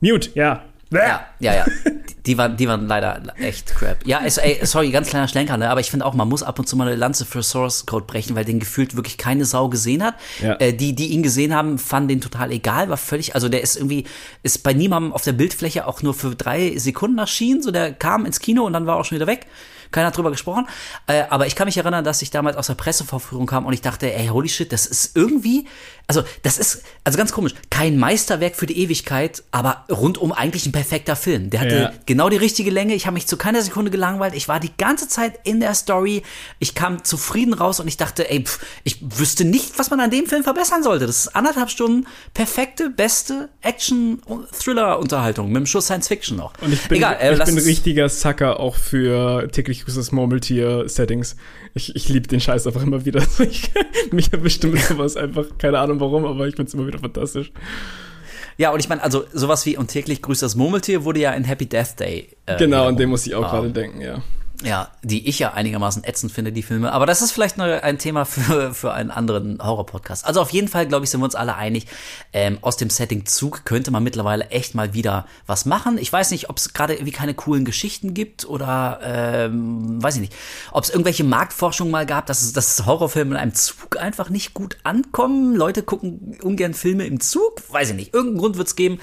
[0.00, 0.64] Mute, ja.
[0.90, 1.66] Ja, ja, ja.
[2.24, 4.06] Die, waren, die waren leider echt crap.
[4.06, 5.70] Ja, es, ey, sorry, ganz kleiner Schlenker, ne?
[5.70, 8.06] aber ich finde auch, man muss ab und zu mal eine Lanze für Source Code
[8.06, 10.14] brechen, weil den gefühlt wirklich keine Sau gesehen hat.
[10.42, 10.54] Ja.
[10.54, 13.76] Äh, die, die ihn gesehen haben, fanden den total egal, war völlig, also der ist
[13.76, 14.04] irgendwie,
[14.42, 18.26] ist bei niemandem auf der Bildfläche auch nur für drei Sekunden erschienen, so der kam
[18.26, 19.46] ins Kino und dann war auch schon wieder weg.
[19.90, 20.68] Keiner hat drüber gesprochen.
[21.06, 23.80] Äh, aber ich kann mich erinnern, dass ich damals aus der Pressevorführung kam und ich
[23.80, 25.66] dachte, ey, holy shit, das ist irgendwie,
[26.08, 30.72] also das ist, also ganz komisch, kein Meisterwerk für die Ewigkeit, aber rundum eigentlich ein
[30.72, 31.50] perfekter Film.
[31.50, 31.92] Der hatte Ja.
[32.06, 32.94] genau die richtige Länge.
[32.94, 34.34] Ich habe mich zu keiner Sekunde gelangweilt.
[34.34, 36.22] Ich war die ganze Zeit in der Story.
[36.60, 40.10] Ich kam zufrieden raus und ich dachte, ey, pff, ich wüsste nicht, was man an
[40.10, 41.06] dem Film verbessern sollte.
[41.06, 46.52] Das ist anderthalb Stunden perfekte, beste Action-Thriller-Unterhaltung mit einem Schuss Science-Fiction noch.
[46.62, 51.36] Und ich bin, Egal, äh, ich bin ein richtiger Sucker auch für täglich grüßes Murmeltier-Settings.
[51.78, 53.22] Ich, ich liebe den Scheiß einfach immer wieder.
[53.38, 53.70] Ich,
[54.12, 57.52] mich erwischt mit sowas einfach, keine Ahnung warum, aber ich finde es immer wieder fantastisch.
[58.56, 61.44] Ja, und ich meine, also sowas wie und täglich grüßt das Murmeltier wurde ja in
[61.44, 62.28] Happy Death Day.
[62.46, 64.22] Äh, genau, an dem muss ich auch gerade denken, ja.
[64.64, 66.92] Ja, die ich ja einigermaßen ätzend finde, die Filme.
[66.92, 70.26] Aber das ist vielleicht nur ein Thema für, für einen anderen Horror-Podcast.
[70.26, 71.86] Also auf jeden Fall, glaube ich, sind wir uns alle einig,
[72.32, 75.96] ähm, aus dem Setting Zug könnte man mittlerweile echt mal wieder was machen.
[75.96, 80.22] Ich weiß nicht, ob es gerade irgendwie keine coolen Geschichten gibt oder ähm, weiß ich
[80.22, 80.34] nicht,
[80.72, 84.76] ob es irgendwelche Marktforschung mal gab, dass, dass Horrorfilme in einem Zug einfach nicht gut
[84.82, 85.54] ankommen.
[85.54, 87.62] Leute gucken ungern Filme im Zug.
[87.70, 88.12] Weiß ich nicht.
[88.12, 88.98] Irgendeinen Grund wird es geben.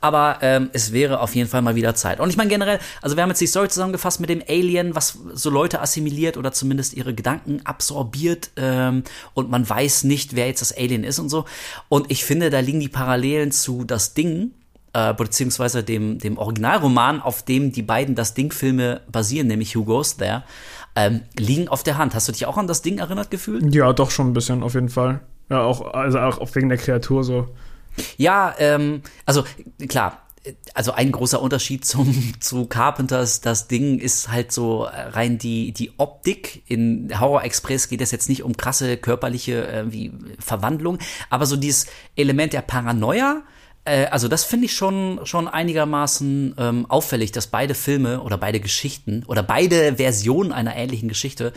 [0.00, 2.20] Aber ähm, es wäre auf jeden Fall mal wieder Zeit.
[2.20, 5.18] Und ich meine generell, also wir haben jetzt die Story zusammengefasst mit dem Alien, was
[5.34, 10.60] so Leute assimiliert oder zumindest ihre Gedanken absorbiert ähm, und man weiß nicht, wer jetzt
[10.60, 11.44] das Alien ist und so.
[11.88, 14.52] Und ich finde, da liegen die Parallelen zu Das Ding,
[14.92, 20.16] äh, beziehungsweise dem, dem Originalroman, auf dem die beiden Das Ding-Filme basieren, nämlich Who Goes
[20.16, 20.44] There,
[20.96, 22.14] ähm, liegen auf der Hand.
[22.14, 23.74] Hast du dich auch an das Ding erinnert gefühlt?
[23.74, 25.20] Ja, doch schon ein bisschen, auf jeden Fall.
[25.50, 27.48] Ja, auch, also auch wegen der Kreatur so.
[28.16, 29.44] Ja, ähm, also
[29.88, 30.23] klar,
[30.74, 35.92] also ein großer Unterschied zum zu Carpenters das Ding ist halt so rein die die
[35.96, 36.62] Optik.
[36.66, 40.98] In Horror Express geht es jetzt nicht um krasse körperliche äh, wie Verwandlung
[41.30, 41.86] aber so dieses
[42.16, 43.42] Element der Paranoia
[43.84, 48.60] äh, also das finde ich schon schon einigermaßen ähm, auffällig dass beide Filme oder beide
[48.60, 51.52] Geschichten oder beide Versionen einer ähnlichen Geschichte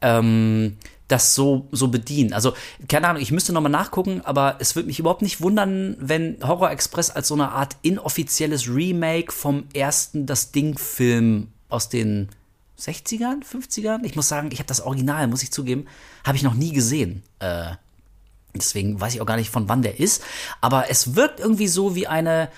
[0.00, 0.76] ähm,
[1.08, 2.32] das so, so bedienen.
[2.32, 2.54] Also,
[2.88, 6.70] keine Ahnung, ich müsste nochmal nachgucken, aber es würde mich überhaupt nicht wundern, wenn Horror
[6.70, 12.30] Express als so eine Art inoffizielles Remake vom ersten Das Ding-Film aus den
[12.78, 14.04] 60ern, 50ern?
[14.04, 15.86] Ich muss sagen, ich habe das Original, muss ich zugeben,
[16.24, 17.22] habe ich noch nie gesehen.
[17.38, 17.72] Äh,
[18.54, 20.22] deswegen weiß ich auch gar nicht, von wann der ist.
[20.60, 22.48] Aber es wirkt irgendwie so wie eine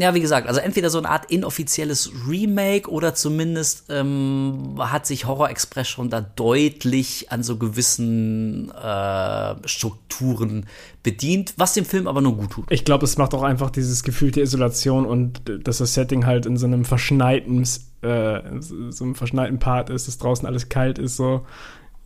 [0.00, 5.26] ja, wie gesagt, also entweder so eine Art inoffizielles Remake oder zumindest ähm, hat sich
[5.26, 10.66] Horror Express schon da deutlich an so gewissen äh, Strukturen
[11.02, 12.66] bedient, was dem Film aber nur gut tut.
[12.70, 16.46] Ich glaube, es macht auch einfach dieses Gefühl der Isolation und dass das Setting halt
[16.46, 17.62] in so einem verschneiten,
[18.02, 21.46] äh, so einem verschneiten Part ist, dass draußen alles kalt ist, so.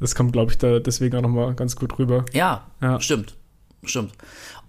[0.01, 2.25] Das kommt, glaube ich, da deswegen auch nochmal ganz gut rüber.
[2.33, 3.35] Ja, ja, stimmt.
[3.83, 4.13] Stimmt.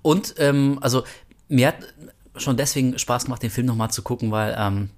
[0.01, 1.03] Und, ähm, also,
[1.49, 1.75] mir hat
[2.39, 4.89] schon deswegen Spaß gemacht, den Film nochmal zu gucken, weil, ähm,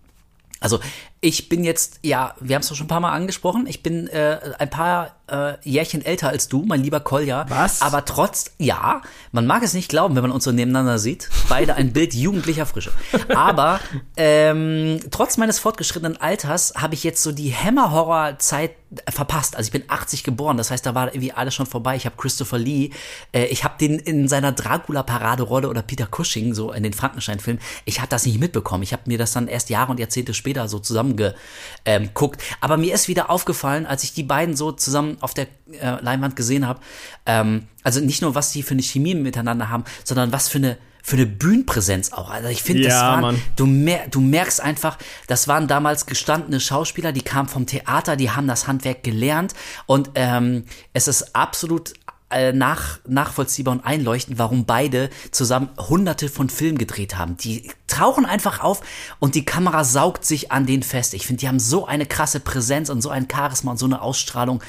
[0.60, 0.80] also
[1.24, 4.08] ich bin jetzt, ja, wir haben es doch schon ein paar Mal angesprochen, ich bin
[4.08, 7.46] äh, ein paar äh, Jährchen älter als du, mein lieber Kolja.
[7.48, 7.84] Was?
[7.84, 11.30] Aber trotz, ja, man mag es nicht glauben, wenn man uns so nebeneinander sieht.
[11.48, 12.92] Beide ein Bild jugendlicher Frische.
[13.36, 13.80] Aber
[14.18, 18.72] ähm, trotz meines fortgeschrittenen Alters habe ich jetzt so die Hammer-Horror-Zeit
[19.10, 19.56] verpasst.
[19.56, 21.96] Also ich bin 80 geboren, das heißt, da war irgendwie alles schon vorbei.
[21.96, 22.90] Ich habe Christopher Lee,
[23.32, 28.00] äh, ich habe den in seiner Dracula-Paraderolle oder Peter Cushing, so in den Frankenstein-Filmen, ich
[28.00, 28.84] habe das nicht mitbekommen.
[28.84, 30.80] Ich habe mir das dann erst Jahre und Jahrzehnte später so
[31.18, 32.41] zusammengeguckt.
[32.41, 36.01] Ähm, Aber mir ist wieder aufgefallen, als ich die beiden so zusammen auf der äh,
[36.01, 36.80] Leinwand gesehen habe,
[37.26, 40.78] ähm, also nicht nur, was die für eine Chemie miteinander haben, sondern was für eine
[41.03, 42.30] für eine Bühnenpräsenz auch.
[42.30, 43.41] Also ich finde, Ja, das waren, Mann.
[43.55, 48.30] du, mer du merkst einfach, das waren damals gestandene Schauspieler, die kamen vom Theater, die
[48.30, 49.55] haben das Handwerk gelernt
[49.88, 51.93] und ähm, es ist absolut
[52.32, 57.38] äh, nach, nachvollziehbar und einleuchtend, warum beide zusammen hunderte von Filmen gedreht haben.
[57.38, 58.82] Die tauchen einfach auf
[59.20, 61.14] und die Kamera saugt sich an den fest.
[61.14, 64.02] Ich finde, die haben so eine krasse Präsenz und so ein Charisma und so eine
[64.02, 64.64] Ausstrahlung.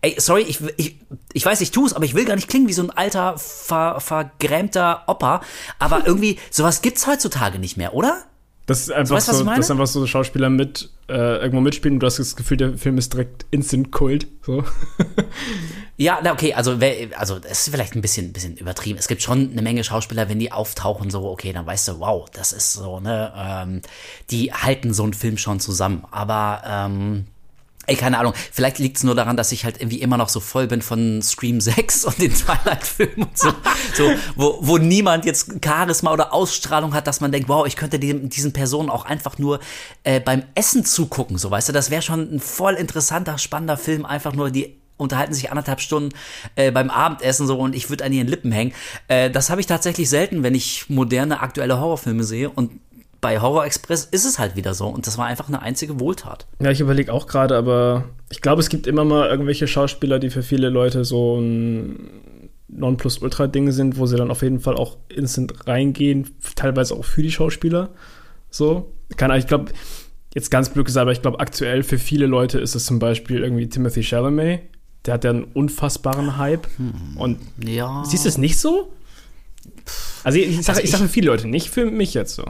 [0.00, 1.00] Ey, sorry, ich, ich,
[1.32, 3.36] ich weiß, ich tue es, aber ich will gar nicht klingen wie so ein alter,
[3.38, 5.40] ver, vergrämter Opa.
[5.78, 8.24] Aber irgendwie, sowas gibt's heutzutage nicht mehr, oder?
[8.68, 9.60] Das ist einfach weißt du, was so, ich meine?
[9.60, 12.98] dass einfach so Schauspieler mit äh, irgendwo mitspielen und du hast das Gefühl, der Film
[12.98, 14.26] ist direkt instant Kult.
[14.42, 14.62] So.
[16.00, 16.78] Ja, na okay, also
[17.16, 19.00] also das ist vielleicht ein bisschen, bisschen übertrieben.
[19.00, 22.30] Es gibt schon eine Menge Schauspieler, wenn die auftauchen, so okay, dann weißt du, wow,
[22.30, 23.82] das ist so ne, ähm,
[24.30, 26.04] die halten so einen Film schon zusammen.
[26.12, 27.26] Aber ähm,
[27.88, 30.40] ey, keine Ahnung, vielleicht liegt es nur daran, dass ich halt irgendwie immer noch so
[30.40, 33.52] voll bin von Scream 6 und den Twilight-Filmen und so,
[33.94, 37.98] so wo, wo niemand jetzt Charisma oder Ausstrahlung hat, dass man denkt, wow, ich könnte
[37.98, 39.60] dem, diesen Personen auch einfach nur
[40.04, 44.04] äh, beim Essen zugucken, so weißt du, das wäre schon ein voll interessanter, spannender Film,
[44.04, 46.14] einfach nur die unterhalten sich anderthalb Stunden
[46.56, 48.74] äh, beim Abendessen so und ich würde an ihren Lippen hängen.
[49.06, 52.72] Äh, das habe ich tatsächlich selten, wenn ich moderne, aktuelle Horrorfilme sehe und
[53.20, 56.46] bei Horror Express ist es halt wieder so und das war einfach eine einzige Wohltat.
[56.60, 60.30] Ja, ich überlege auch gerade, aber ich glaube, es gibt immer mal irgendwelche Schauspieler, die
[60.30, 62.10] für viele Leute so ein
[62.68, 67.30] Nonplusultra-Ding sind, wo sie dann auf jeden Fall auch instant reingehen, teilweise auch für die
[67.32, 67.90] Schauspieler.
[68.50, 68.92] So.
[69.16, 69.72] Kann, ich glaube,
[70.34, 73.42] jetzt ganz blöd gesagt, aber ich glaube, aktuell für viele Leute ist es zum Beispiel
[73.42, 74.60] irgendwie Timothy Chalamet.
[75.06, 76.68] Der hat ja einen unfassbaren Hype.
[77.16, 78.04] Und Ja.
[78.06, 78.92] siehst du es nicht so?
[80.24, 82.44] Also ich sage Also ich sag für viele Leute, nicht für mich jetzt so.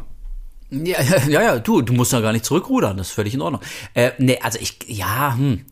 [0.71, 3.63] Ja, ja, ja, du, du musst da gar nicht zurückrudern, das ist völlig in Ordnung.
[3.95, 5.65] Äh, nee, also ich, ja, hm.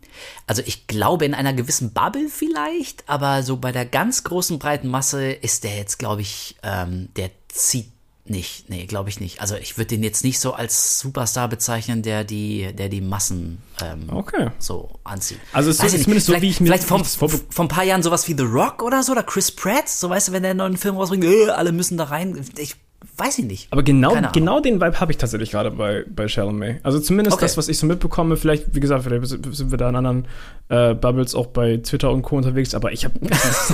[0.47, 4.87] Also ich glaube in einer gewissen Bubble vielleicht, aber so bei der ganz großen breiten
[4.87, 7.91] Masse ist der jetzt, glaube ich, ähm, der zieht
[8.25, 8.69] nicht.
[8.69, 9.39] Nee, glaube ich nicht.
[9.39, 13.61] Also ich würde den jetzt nicht so als Superstar bezeichnen, der die, der die Massen
[13.81, 14.49] ähm, Okay.
[14.57, 15.37] so anzieht.
[15.53, 17.05] Also es ist zumindest so, vielleicht, wie ich mir- Vielleicht vorbe-
[17.49, 20.29] vor ein paar Jahren sowas wie The Rock oder so, oder Chris Pratt, so weißt
[20.29, 22.43] du, wenn der einen neuen Film rausbringt, äh, alle müssen da rein.
[22.57, 22.75] Ich
[23.17, 23.67] weiß ich nicht.
[23.71, 26.79] Aber genau, genau den Vibe habe ich tatsächlich gerade bei, bei Chalamet.
[26.83, 27.45] Also zumindest Okay.
[27.45, 30.25] das, was ich so mitbekomme, vielleicht, wie gesagt, vielleicht sind wir da in anderen
[30.69, 32.37] äh, Bubbles auch bei Twitter und Co.
[32.37, 33.15] unterwegs, aber ich habe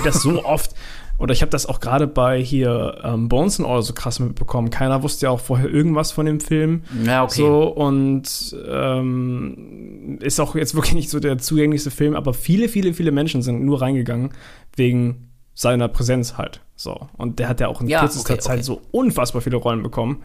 [0.04, 0.72] das so oft,
[1.18, 4.70] oder ich habe das auch gerade bei hier ähm, Bones and All so krass mitbekommen.
[4.70, 6.84] Keiner wusste ja auch vorher irgendwas von dem Film.
[7.06, 7.42] Ja, okay.
[7.42, 12.94] So, und ähm, ist auch jetzt wirklich nicht so der zugänglichste Film, aber viele, viele,
[12.94, 14.32] viele Menschen sind nur reingegangen
[14.76, 16.62] wegen seiner Präsenz halt.
[16.76, 17.10] So.
[17.18, 18.64] Und der hat ja auch in Ja, kürzester okay, Zeit okay.
[18.64, 20.24] so unfassbar viele Rollen bekommen.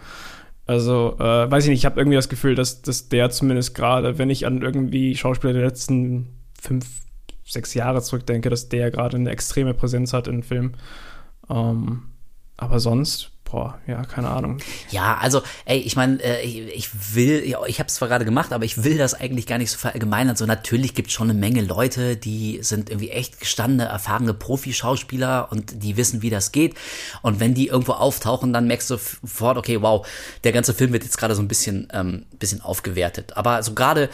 [0.66, 4.18] Also, äh, weiß ich nicht, ich habe irgendwie das Gefühl, dass, dass der zumindest gerade,
[4.18, 6.26] wenn ich an irgendwie Schauspieler der letzten
[6.60, 6.86] fünf,
[7.46, 10.76] sechs Jahre zurückdenke, dass der gerade eine extreme Präsenz hat in Filmen.
[11.48, 12.02] Ähm,
[12.58, 14.58] aber sonst, boah, ja, keine Ahnung.
[14.90, 18.24] Ja, also, ey, ich meine, äh, ich, ich will, ja, ich habe es zwar gerade
[18.24, 20.36] gemacht, aber ich will das eigentlich gar nicht so verallgemeinern.
[20.36, 25.48] So natürlich gibt es schon eine Menge Leute, die sind irgendwie echt gestandene, erfahrene Profischauspieler
[25.50, 26.74] und die wissen, wie das geht.
[27.22, 30.06] Und wenn die irgendwo auftauchen, dann merkst du sofort, okay, wow,
[30.44, 33.36] der ganze Film wird jetzt gerade so ein bisschen, ähm, bisschen aufgewertet.
[33.36, 34.10] Aber so gerade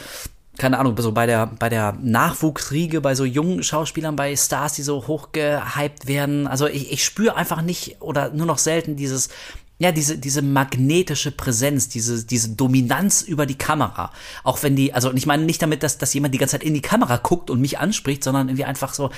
[0.57, 4.83] keine Ahnung, so bei der, bei der Nachwuchsriege, bei so jungen Schauspielern, bei Stars, die
[4.83, 6.47] so hochgehypt werden.
[6.47, 9.29] Also ich, ich spüre einfach nicht oder nur noch selten dieses,
[9.77, 14.11] ja, diese, diese magnetische Präsenz, diese, diese Dominanz über die Kamera.
[14.43, 16.73] Auch wenn die, also ich meine nicht damit, dass, dass jemand die ganze Zeit in
[16.73, 19.09] die Kamera guckt und mich anspricht, sondern irgendwie einfach so,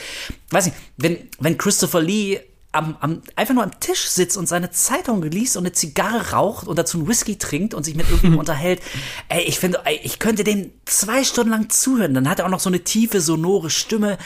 [0.50, 2.40] weiß nicht, wenn, wenn Christopher Lee
[2.72, 6.68] am, am, einfach nur am Tisch sitzt und seine Zeitung liest und eine Zigarre raucht
[6.68, 8.82] und dazu einen Whisky trinkt und sich mit irgendjemandem unterhält.
[9.30, 12.14] Ey, ich finde, ich könnte dem zwei Stunden lang zuhören.
[12.14, 14.18] Dann hat er auch noch so eine tiefe, sonore Stimme.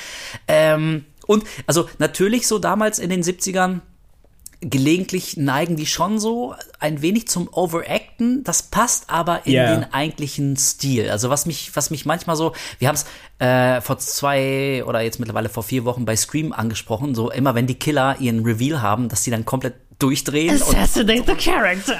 [0.47, 3.81] Ähm, und also natürlich so damals in den 70ern
[4.61, 8.43] gelegentlich neigen die schon so ein wenig zum Overacten.
[8.43, 9.75] Das passt aber in Ja.
[9.75, 11.09] den eigentlichen Stil.
[11.09, 13.05] Also was mich, was mich manchmal so, wir haben es
[13.39, 17.65] äh, vor zwei oder jetzt mittlerweile vor vier Wochen bei Scream angesprochen, so immer wenn
[17.67, 21.99] die Killer ihren Reveal haben, dass die dann komplett durchdrehen und Assassinate the character.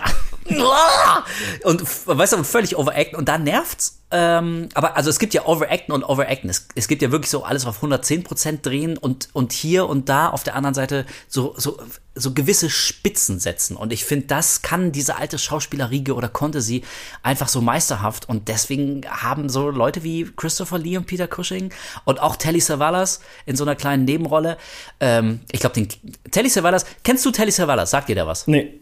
[1.63, 3.97] und weißt du, völlig overacten und da nervt's.
[4.13, 6.49] Ähm, aber also es gibt ja overacten und overacten.
[6.49, 10.29] Es, es gibt ja wirklich so alles auf 110% drehen und, und hier und da
[10.29, 11.79] auf der anderen Seite so, so,
[12.13, 13.77] so gewisse Spitzen setzen.
[13.77, 16.83] Und ich finde, das kann diese alte Schauspielerriege oder konnte sie
[17.23, 18.27] einfach so meisterhaft.
[18.27, 21.73] Und deswegen haben so Leute wie Christopher Lee und Peter Cushing
[22.03, 24.57] und auch Telly Savalas in so einer kleinen Nebenrolle.
[24.99, 25.87] Ähm, ich glaube, den
[26.31, 27.91] Telly Savalas, kennst du Telly Savalas?
[27.91, 28.45] Sagt dir der was?
[28.47, 28.81] Nee,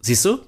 [0.00, 0.38] Siehst du?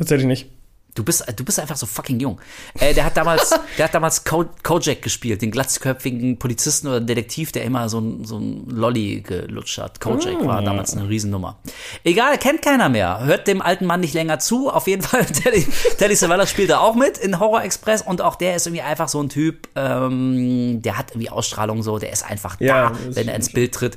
[0.00, 0.46] Tatsächlich nicht.
[0.94, 2.40] Du bist, du bist einfach so fucking jung.
[2.78, 7.52] Äh, der hat damals, der hat damals Ko Kojak gespielt, den glatzköpfigen Polizisten oder Detektiv,
[7.52, 10.00] der immer so ein, so ein Lolli gelutscht hat.
[10.00, 11.58] Kojak war damals eine Riesennummer.
[12.02, 13.20] Egal, kennt keiner mehr.
[13.24, 14.68] Hört dem alten Mann nicht länger zu.
[14.68, 15.64] Auf jeden Fall, Telly,
[15.98, 19.08] Telly Savalas spielt da auch mit in Horror Express und auch der ist irgendwie einfach
[19.08, 23.16] so ein Typ, ähm, der hat irgendwie Ausstrahlung so, der ist einfach Ja, da, das
[23.16, 23.96] wenn er ins Bild tritt.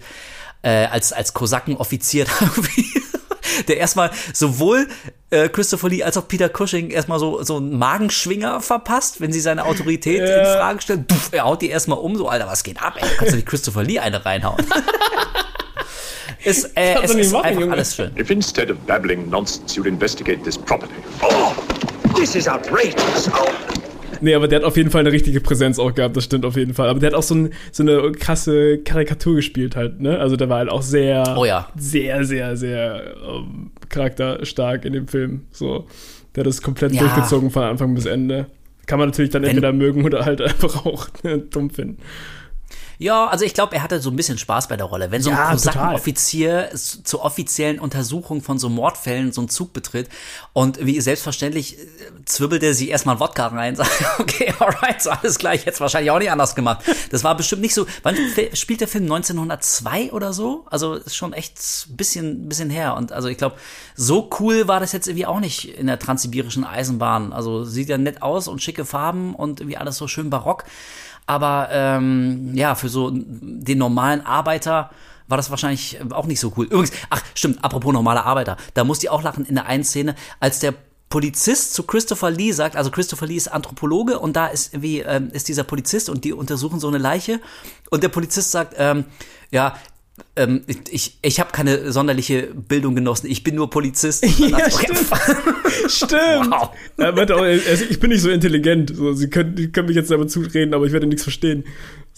[0.62, 2.86] Äh, als, als Kosakenoffizier irgendwie
[3.68, 4.88] der erstmal sowohl
[5.34, 9.40] äh, Christopher Lee als auch Peter Cushing erstmal so, so einen Magenschwinger verpasst, wenn sie
[9.40, 11.06] seine Autorität in Frage stellen.
[11.08, 13.08] Duff, er haut die erstmal um, so, Alter, was geht ab, ey?
[13.18, 14.58] Kannst du nicht Christopher Lee eine reinhauen?
[16.44, 17.74] ist, äh, es du nicht ist machen, einfach Junge.
[17.74, 18.12] alles schön.
[18.18, 20.94] If instead of babbling nonsense, you'd investigate this properly.
[22.16, 23.30] This is outrageous.
[23.34, 23.48] Oh,
[24.24, 26.56] Nee, aber der hat auf jeden Fall eine richtige Präsenz auch gehabt, das stimmt auf
[26.56, 26.88] jeden Fall.
[26.88, 30.18] Aber der hat auch so, ein, so eine krasse Karikatur gespielt halt, ne?
[30.18, 31.68] Also der war halt auch sehr, Oh ja.
[31.76, 35.42] sehr, sehr, sehr ähm, charakterstark in dem Film.
[35.52, 35.86] So,
[36.36, 37.02] der hat das komplett Ja.
[37.02, 38.48] durchgezogen von Anfang bis Ende.
[38.86, 41.08] Kann man natürlich dann Wenn- entweder mögen oder halt einfach auch
[41.52, 41.98] dumm finden.
[43.04, 45.12] Ja, also ich glaube, er hatte so ein bisschen Spaß bei der Rolle.
[45.12, 50.08] Wenn so ein Kosakenoffizier zur offiziellen Untersuchung von so Mordfällen so einen Zug betritt
[50.54, 51.86] und wie selbstverständlich äh,
[52.24, 56.20] zwirbelt er sich erstmal Wodka rein, sagt, okay, alright, so alles gleich, jetzt wahrscheinlich auch
[56.20, 56.86] nicht anders gemacht.
[57.10, 58.16] Das war bestimmt nicht so, wann
[58.54, 60.66] spielt der Film 1902 oder so?
[60.70, 61.58] Also ist schon echt
[61.90, 63.58] ein bisschen, bisschen her und also ich glaube,
[63.98, 67.34] so cool war das jetzt irgendwie auch nicht in der transsibirischen Eisenbahn.
[67.34, 70.64] Also sieht ja nett aus und schicke Farben und irgendwie alles so schön barock.
[71.26, 74.92] Aber ähm, ja, für so den normalen Arbeiter
[75.28, 76.66] war das wahrscheinlich auch nicht so cool.
[76.66, 80.16] Übrigens, ach stimmt, apropos normaler Arbeiter, da musste ich auch lachen in der einen Szene,
[80.40, 80.74] als der
[81.14, 85.30] Polizist zu Christopher Lee sagt, also Christopher Lee ist Anthropologe und da ist irgendwie ähm,
[85.32, 87.40] ist dieser Polizist und die untersuchen so eine Leiche
[87.92, 89.06] und der Polizist sagt, ähm,
[89.52, 89.76] ja,
[90.36, 94.26] ähm, ich, ich habe keine sonderliche Bildung genossen, ich bin nur Polizist.
[94.38, 94.94] Ja, okay,
[95.88, 96.52] Stimmt.
[96.52, 96.70] Wow.
[96.98, 98.96] Meinte auch, also ich bin nicht so intelligent.
[98.96, 101.64] So, sie können, können mich jetzt damit zureden, aber ich werde nichts verstehen.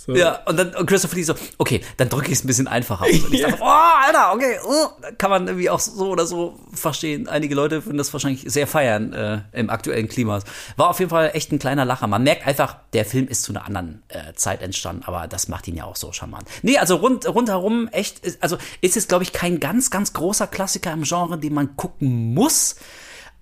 [0.06, 0.16] So.
[0.16, 3.06] Ja, und dann und Christopher Lee so, okay, dann drücke ich es ein bisschen einfacher
[3.06, 3.24] aus.
[3.24, 4.88] Und ich dachte, oh, Alter, okay, oh,
[5.18, 7.28] kann man irgendwie auch so oder so verstehen.
[7.28, 10.42] Einige Leute würden das wahrscheinlich sehr feiern äh, im aktuellen Klima.
[10.78, 12.06] War auf jeden Fall echt ein kleiner Lacher.
[12.06, 15.68] Man merkt einfach, der Film ist zu einer anderen äh, Zeit entstanden, aber das macht
[15.68, 16.48] ihn ja auch so charmant.
[16.62, 20.94] Nee, also rund, rundherum echt, also ist es, glaube ich, kein ganz, ganz großer Klassiker
[20.94, 22.76] im Genre, den man gucken muss.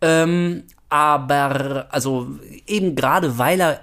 [0.02, 2.28] Ähm, aber also
[2.68, 3.82] eben gerade weil er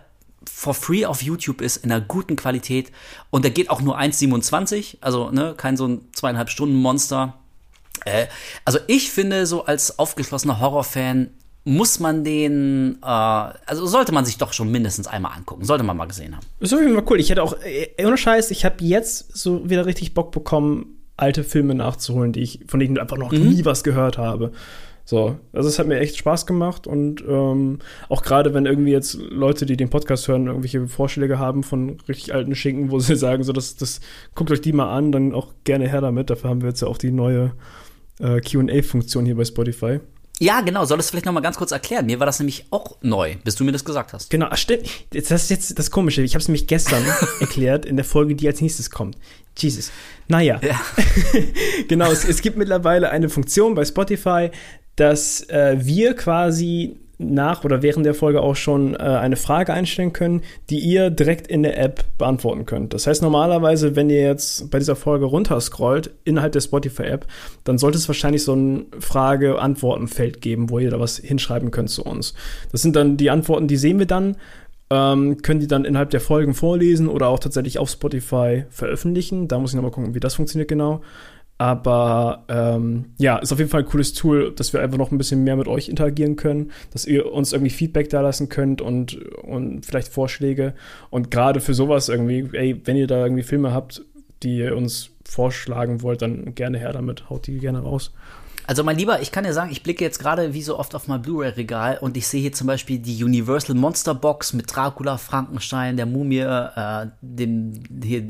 [0.48, 2.90] for free auf YouTube ist, in einer guten Qualität
[3.30, 7.34] und der geht auch nur 1,27, also ne, kein so ein zweieinhalb Stunden Monster.
[8.04, 8.26] Äh,
[8.64, 11.30] also ich finde, so als aufgeschlossener Horrorfan
[11.64, 15.96] muss man den, äh, also sollte man sich doch schon mindestens einmal angucken, sollte man
[15.96, 16.46] mal gesehen haben.
[16.58, 17.20] Ist auf jeden Fall cool.
[17.20, 21.44] Ich hätte auch, äh, ohne Scheiß, ich habe jetzt so wieder richtig Bock bekommen, alte
[21.44, 24.52] Filme nachzuholen, die ich, von denen ich einfach noch nie was gehört habe.
[25.10, 29.14] So, also es hat mir echt Spaß gemacht und ähm, auch gerade wenn irgendwie jetzt
[29.14, 33.42] Leute, die den Podcast hören, irgendwelche Vorschläge haben von richtig alten Schinken, wo sie sagen,
[33.42, 34.00] so, das, das
[34.36, 36.30] guckt euch die mal an, dann auch gerne her damit.
[36.30, 37.50] Dafür haben wir jetzt ja auch die neue
[38.20, 39.98] äh, QA-Funktion hier bei Spotify.
[40.38, 42.06] Ja, genau, soll das vielleicht noch mal ganz kurz erklären?
[42.06, 44.30] Mir war das nämlich auch neu, bis du mir das gesagt hast.
[44.30, 44.88] Genau, stimmt.
[45.10, 46.22] Das ist jetzt das Komische.
[46.22, 47.04] Ich habe es nämlich gestern
[47.40, 49.18] erklärt in der Folge, die als nächstes kommt.
[49.58, 49.92] Jesus.
[50.28, 50.58] Naja.
[50.62, 50.80] Ja.
[51.88, 54.50] genau, es, es gibt mittlerweile eine Funktion bei Spotify,
[55.00, 60.12] dass äh, wir quasi nach oder während der Folge auch schon äh, eine Frage einstellen
[60.12, 62.94] können, die ihr direkt in der App beantworten könnt.
[62.94, 67.26] Das heißt, normalerweise, wenn ihr jetzt bei dieser Folge runterscrollt innerhalb der Spotify-App,
[67.64, 72.04] dann sollte es wahrscheinlich so ein Frage-Antworten-Feld geben, wo ihr da was hinschreiben könnt zu
[72.04, 72.34] uns.
[72.72, 74.36] Das sind dann die Antworten, die sehen wir dann
[74.90, 79.46] ähm, können die dann innerhalb der Folgen vorlesen oder auch tatsächlich auf Spotify veröffentlichen.
[79.46, 81.00] Da muss ich nochmal gucken, wie das funktioniert genau.
[81.60, 85.18] Aber ähm, ja, ist auf jeden Fall ein cooles Tool, dass wir einfach noch ein
[85.18, 89.22] bisschen mehr mit euch interagieren können, dass ihr uns irgendwie Feedback da lassen könnt und,
[89.42, 90.72] und vielleicht Vorschläge.
[91.10, 94.02] Und gerade für sowas irgendwie, ey, wenn ihr da irgendwie Filme habt,
[94.42, 98.14] die ihr uns vorschlagen wollt, dann gerne her damit, haut die gerne raus.
[98.66, 101.08] Also mein Lieber, ich kann dir sagen, ich blicke jetzt gerade wie so oft auf
[101.08, 105.96] mein Blu-ray-Regal und ich sehe hier zum Beispiel die Universal Monster Box mit Dracula, Frankenstein,
[105.96, 108.24] der Mumie, äh, dem hier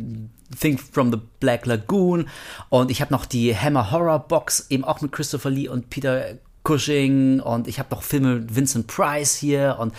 [0.59, 2.29] Think from the Black Lagoon.
[2.69, 6.39] Und ich habe noch die Hammer Horror Box, eben auch mit Christopher Lee und Peter
[6.65, 7.41] Cushing.
[7.41, 9.77] Und ich habe noch Filme mit Vincent Price hier.
[9.79, 9.95] Und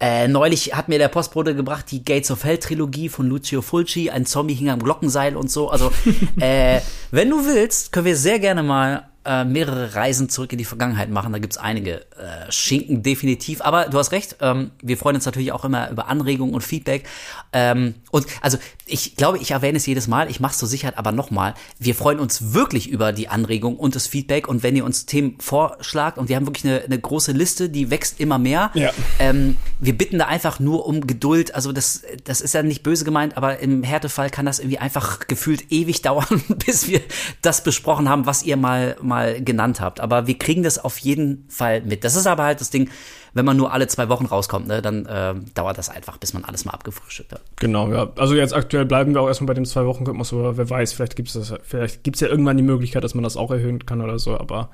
[0.00, 4.10] äh, neulich hat mir der Postbote gebracht die Gates of Hell Trilogie von Lucio Fulci,
[4.10, 5.70] ein Zombie hing am Glockenseil und so.
[5.70, 5.92] Also,
[6.40, 10.64] äh, wenn du willst, können wir sehr gerne mal äh, mehrere Reisen zurück in die
[10.64, 11.32] Vergangenheit machen.
[11.32, 13.62] Da gibt's einige äh, Schinken definitiv.
[13.62, 17.08] Aber du hast recht, ähm, wir freuen uns natürlich auch immer über Anregungen und Feedback.
[17.52, 20.98] Ähm, und also ich glaube, ich erwähne es jedes Mal, ich mache es zur Sicherheit
[20.98, 21.54] aber nochmal.
[21.78, 24.48] Wir freuen uns wirklich über die Anregung und das Feedback.
[24.48, 27.90] Und wenn ihr uns Themen vorschlagt, und wir haben wirklich eine, eine große Liste, die
[27.90, 28.70] wächst immer mehr.
[28.74, 28.90] Ja.
[29.18, 31.54] Ähm, wir bitten da einfach nur um Geduld.
[31.54, 35.26] Also das, das ist ja nicht böse gemeint, aber im Härtefall kann das irgendwie einfach
[35.26, 37.00] gefühlt ewig dauern, bis wir
[37.40, 40.00] das besprochen haben, was ihr mal, mal genannt habt.
[40.00, 42.04] Aber wir kriegen das auf jeden Fall mit.
[42.04, 42.90] Das ist aber halt das Ding,
[43.34, 46.44] wenn man nur alle zwei Wochen rauskommt, ne, dann äh, dauert das einfach, bis man
[46.44, 47.42] alles mal abgefrühstückt hat.
[47.56, 48.10] Genau, ja.
[48.16, 50.92] Also jetzt aktuell bleiben wir auch erstmal bei dem zwei Wochen Rhythmus, aber wer weiß,
[50.92, 54.00] vielleicht gibt es vielleicht gibt's ja irgendwann die Möglichkeit, dass man das auch erhöhen kann
[54.00, 54.70] oder so, aber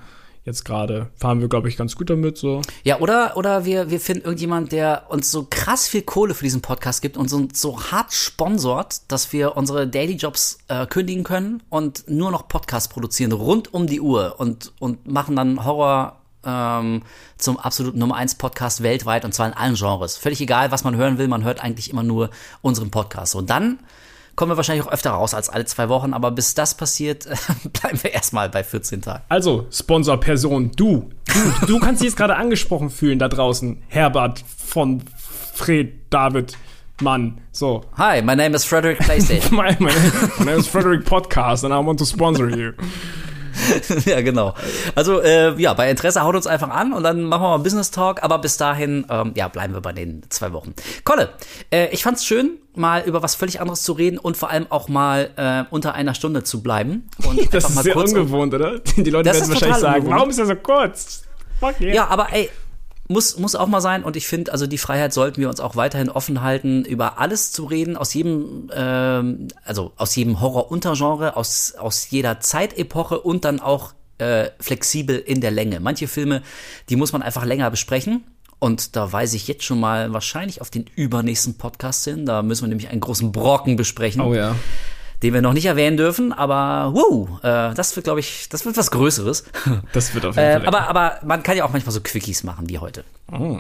[0.49, 2.39] jetzt gerade fahren wir, glaube ich, ganz gut damit.
[2.39, 2.63] So.
[2.83, 6.63] Ja, oder, oder wir, wir finden irgendjemand, der uns so krass viel Kohle für diesen
[6.63, 11.63] Podcast gibt und so, so hart sponsort, dass wir unsere Daily Jobs äh, kündigen können
[11.69, 17.03] und nur noch Podcasts produzieren rund um die Uhr und, und machen dann Horror ähm,
[17.37, 20.17] zum absoluten Nummer 1 Podcast weltweit und zwar in allen Genres.
[20.17, 22.31] Völlig egal, was man hören will, man hört eigentlich immer nur
[22.63, 23.35] unseren Podcast.
[23.35, 23.79] Und dann
[24.39, 27.27] kommen wir wahrscheinlich auch öfter raus als alle zwei Wochen, aber bis das passiert,
[27.73, 29.25] bleiben wir erstmal bei 14 Tagen.
[29.29, 31.11] Also, Sponsorperson, du.
[31.27, 33.83] Du, du kannst dich jetzt gerade angesprochen fühlen da draußen.
[33.89, 35.03] Herbert von
[35.55, 36.57] Fred David
[37.03, 37.41] Mann.
[37.51, 37.85] So.
[37.97, 39.57] Hi, my name is Frederick PlayStation.
[39.57, 39.93] My, my,
[40.39, 42.75] my name is Frederick Podcast and I want to sponsor you.
[44.05, 44.55] ja, genau.
[44.95, 47.91] Also, äh, ja, bei Interesse haut uns einfach an und dann machen wir mal Business
[47.91, 50.75] Talk, aber bis dahin, ähm, ja, bleiben wir bei den zwei Wochen.
[51.05, 51.31] Kolle,
[51.71, 54.89] äh, ich fand's schön, mal über was völlig anderes zu reden und vor allem auch
[54.89, 57.09] mal äh, unter einer Stunde zu bleiben.
[57.27, 58.79] Und Das einfach ist mal sehr kurz ungewohnt, oder?
[58.97, 60.17] Die Leute werden wahrscheinlich sagen, ungewohnt.
[60.17, 61.23] warum ist er so kurz?
[61.61, 61.95] Fuck yeah.
[61.95, 62.51] Ja, aber ey,
[63.09, 65.77] muss, muss auch mal sein und ich finde, also die Freiheit sollten wir uns auch
[65.77, 71.75] weiterhin offen halten, über alles zu reden, aus jedem, ähm, also aus jedem Horror-Untergenre, aus,
[71.75, 75.81] aus jeder Zeitepoche und dann auch äh, flexibel in der Länge.
[75.81, 76.43] Manche Filme,
[76.89, 78.25] die muss man einfach länger besprechen.
[78.61, 82.27] Und da weise ich jetzt schon mal wahrscheinlich auf den übernächsten Podcast hin.
[82.27, 84.57] Da müssen wir nämlich einen großen Brocken besprechen Oh ja.
[85.23, 88.77] Den wir noch nicht erwähnen dürfen, aber wow, äh, das wird, glaube ich, das wird
[88.77, 89.45] was Größeres.
[89.93, 90.67] Das wird auf jeden Äh, Fall.
[90.67, 93.05] aber, aber man kann ja auch manchmal so Quickies machen wie heute.
[93.33, 93.59] Oh.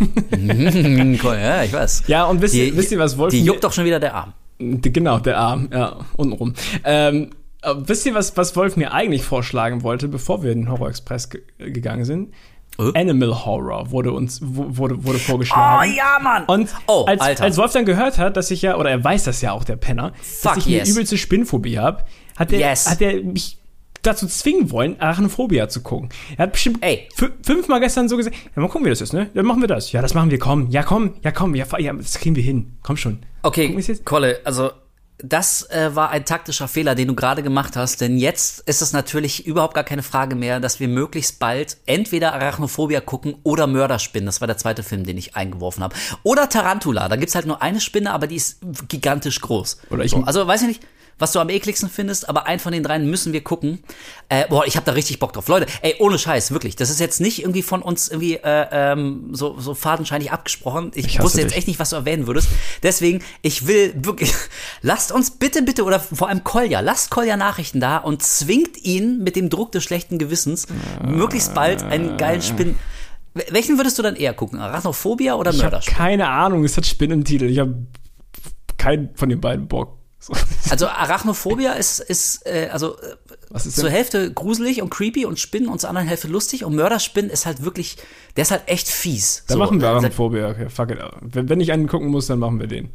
[0.38, 2.04] Ja, ich weiß.
[2.06, 4.14] ja, und wisst, ihr- Die- wisst ihr, was Wolf Die juckt doch schon wieder der
[4.14, 4.32] Arm.
[4.58, 6.54] Genau, der Arm, ja, untenrum.
[6.84, 7.30] Ähm,
[7.76, 11.28] wisst ihr, was, was Wolf mir eigentlich vorschlagen wollte, bevor wir in den Horror Express
[11.58, 12.32] gegangen sind?
[12.78, 12.92] Äh?
[12.98, 15.90] Animal Horror wurde uns wurde, wurde vorgeschlagen.
[15.90, 16.44] Oh ja, Mann!
[16.46, 17.44] Und oh, als, Alter.
[17.44, 19.76] als Wolf dann gehört hat, dass ich ja, oder er weiß das ja auch, der
[19.76, 20.82] Penner, Fuck dass ich yes.
[20.82, 22.04] eine übelste Spinnphobie habe,
[22.36, 22.88] hat er Yes.
[22.90, 23.58] hat er mich
[24.02, 26.10] dazu zwingen wollen, Arachnophobia zu gucken.
[26.36, 27.08] Er hat bestimmt Ey.
[27.16, 29.30] fü- fünfmal gestern so gesagt, ja, mal gucken, wie das ist, ne?
[29.34, 29.90] Dann machen wir das.
[29.92, 30.70] Ja, das machen wir, komm.
[30.70, 32.76] Ja, komm, ja, komm, ja, ja das kriegen wir hin.
[32.82, 33.18] Komm schon.
[33.42, 34.04] Okay, jetzt?
[34.04, 34.70] Kolle, also
[35.18, 38.92] das äh, war ein taktischer Fehler, den du gerade gemacht hast, denn jetzt ist es
[38.92, 44.26] natürlich überhaupt gar keine Frage mehr, dass wir möglichst bald entweder Arachnophobia gucken oder Mörderspinnen.
[44.26, 45.96] Das war der zweite Film, den ich eingeworfen habe.
[46.22, 47.08] Oder Tarantula.
[47.08, 48.58] Da gibt's halt nur eine Spinne, aber die ist
[48.88, 49.78] gigantisch groß.
[49.90, 50.82] Oder ich- so, also weiß ich nicht,
[51.18, 53.82] was du am ekligsten findest, aber einen von den dreien müssen wir gucken.
[54.28, 55.48] Äh, boah, ich habe da richtig Bock drauf.
[55.48, 56.76] Leute, ey, ohne Scheiß, wirklich.
[56.76, 60.90] Das ist jetzt nicht irgendwie von uns irgendwie äh, ähm, so, so fadenscheinig abgesprochen.
[60.94, 61.58] Ich, Ich wusste jetzt dich.
[61.58, 62.48] echt nicht, was du erwähnen würdest.
[62.82, 64.32] Deswegen, ich will wirklich,
[64.82, 69.22] lasst uns bitte, bitte, oder vor allem Kolja, lasst Kolja Nachrichten da und zwingt ihn
[69.22, 70.66] mit dem Druck des schlechten Gewissens
[71.02, 72.76] möglichst bald einen geilen Spinn.
[73.34, 74.58] Wel- Welchen würdest du dann eher gucken?
[74.58, 77.44] Arachnophobia oder Ich habe keine Ahnung, es hat Spinnen im Titel.
[77.46, 77.86] Ich habe
[78.76, 79.96] keinen von den beiden Bock.
[80.26, 80.34] So.
[80.68, 83.14] Also Arachnophobia ist, ist äh, also äh,
[83.54, 83.88] ist zur?
[83.88, 87.62] Hälfte gruselig und creepy und Spinnen und zur anderen Hälfte lustig und Mörderspinnen ist halt
[87.64, 87.96] wirklich,
[88.36, 89.44] der ist halt echt fies.
[89.46, 90.48] Dann So, machen wir äh, Arachnophobia.
[90.50, 90.98] Okay, fuck it.
[91.20, 92.90] Wenn, wenn ich einen gucken muss, dann machen wir den.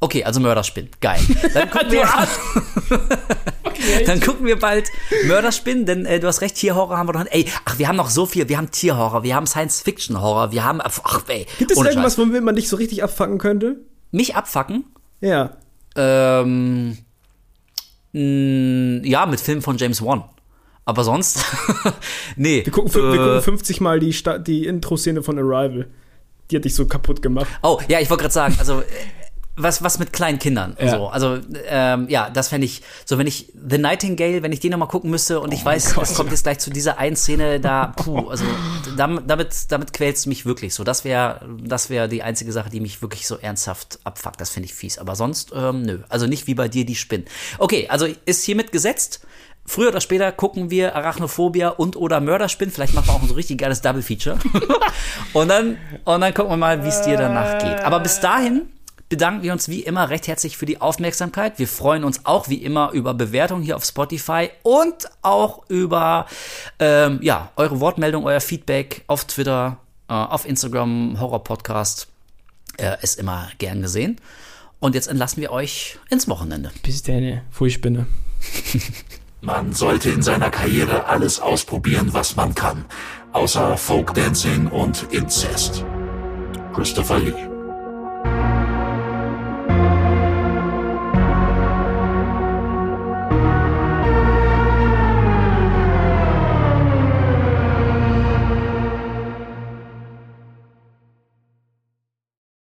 [0.00, 0.90] Okay, also Mörderspinnen.
[1.00, 1.20] Geil.
[1.52, 2.08] Dann gucken, wir,
[4.06, 4.88] dann gucken wir bald
[5.26, 7.26] Mörderspinnen, denn äh, du hast recht, Tierhorror haben wir noch.
[7.30, 8.48] Ey, ach, wir haben noch so viel.
[8.48, 10.80] Wir haben Tierhorror, wir haben Science-Fiction-Horror, wir haben.
[10.82, 11.46] Ach, ey.
[11.58, 13.76] Gibt es irgendwas, womit man dich so richtig abfacken könnte?
[14.10, 14.86] Mich abfacken?
[15.20, 15.58] Ja.
[15.96, 16.98] Ähm,
[18.12, 20.24] mh, ja, mit Filmen von James Wan.
[20.84, 21.44] Aber sonst,
[22.36, 22.64] nee.
[22.64, 25.88] Wir gucken, fün- wir äh, gucken 50 Mal die, Sta- die Intro-Szene von Arrival.
[26.50, 27.46] Die hat dich so kaputt gemacht.
[27.62, 28.84] Oh, ja, ich wollte gerade sagen, also äh,
[29.54, 30.76] was, was mit kleinen Kindern.
[30.80, 30.90] Ja.
[30.90, 34.70] So, also ähm, ja, das fände ich, so wenn ich The Nightingale, wenn ich den
[34.70, 36.04] nochmal gucken müsste und ich weiß, Oh Gott.
[36.04, 38.44] es kommt jetzt gleich zu dieser einen Szene, da, puh, also
[38.96, 40.84] damit, damit, damit quälst du mich wirklich so.
[40.84, 44.40] Das wäre das wäre die einzige Sache, die mich wirklich so ernsthaft abfuckt.
[44.40, 44.98] Das finde ich fies.
[44.98, 45.98] Aber sonst, ähm, nö.
[46.08, 47.26] Also nicht wie bei dir die Spinnen.
[47.58, 49.20] Okay, also ist hiermit gesetzt.
[49.64, 52.70] Früher oder später gucken wir Arachnophobia und oder Mörderspinn.
[52.70, 54.38] Vielleicht machen wir auch ein so richtig geiles Double Feature.
[55.34, 57.80] und dann, und dann gucken wir mal, wie es dir danach geht.
[57.84, 58.62] Aber bis dahin
[59.12, 61.58] bedanken wir uns wie immer recht herzlich für die Aufmerksamkeit.
[61.58, 66.24] Wir freuen uns auch wie immer über Bewertungen hier auf Spotify und auch über
[66.78, 69.76] ähm, ja, eure Wortmeldung, euer Feedback auf Twitter,
[70.08, 72.08] äh, auf Instagram, Horror Podcast.
[72.78, 74.18] Äh, ist immer gern gesehen.
[74.80, 76.70] Und jetzt entlassen wir euch ins Wochenende.
[76.82, 78.06] Bis dann, Furchtspinne.
[79.42, 82.86] Man sollte in seiner Karriere alles ausprobieren, was man kann,
[83.32, 85.84] außer Folk Dancing und Inzest.
[86.72, 87.51] Christopher Lee.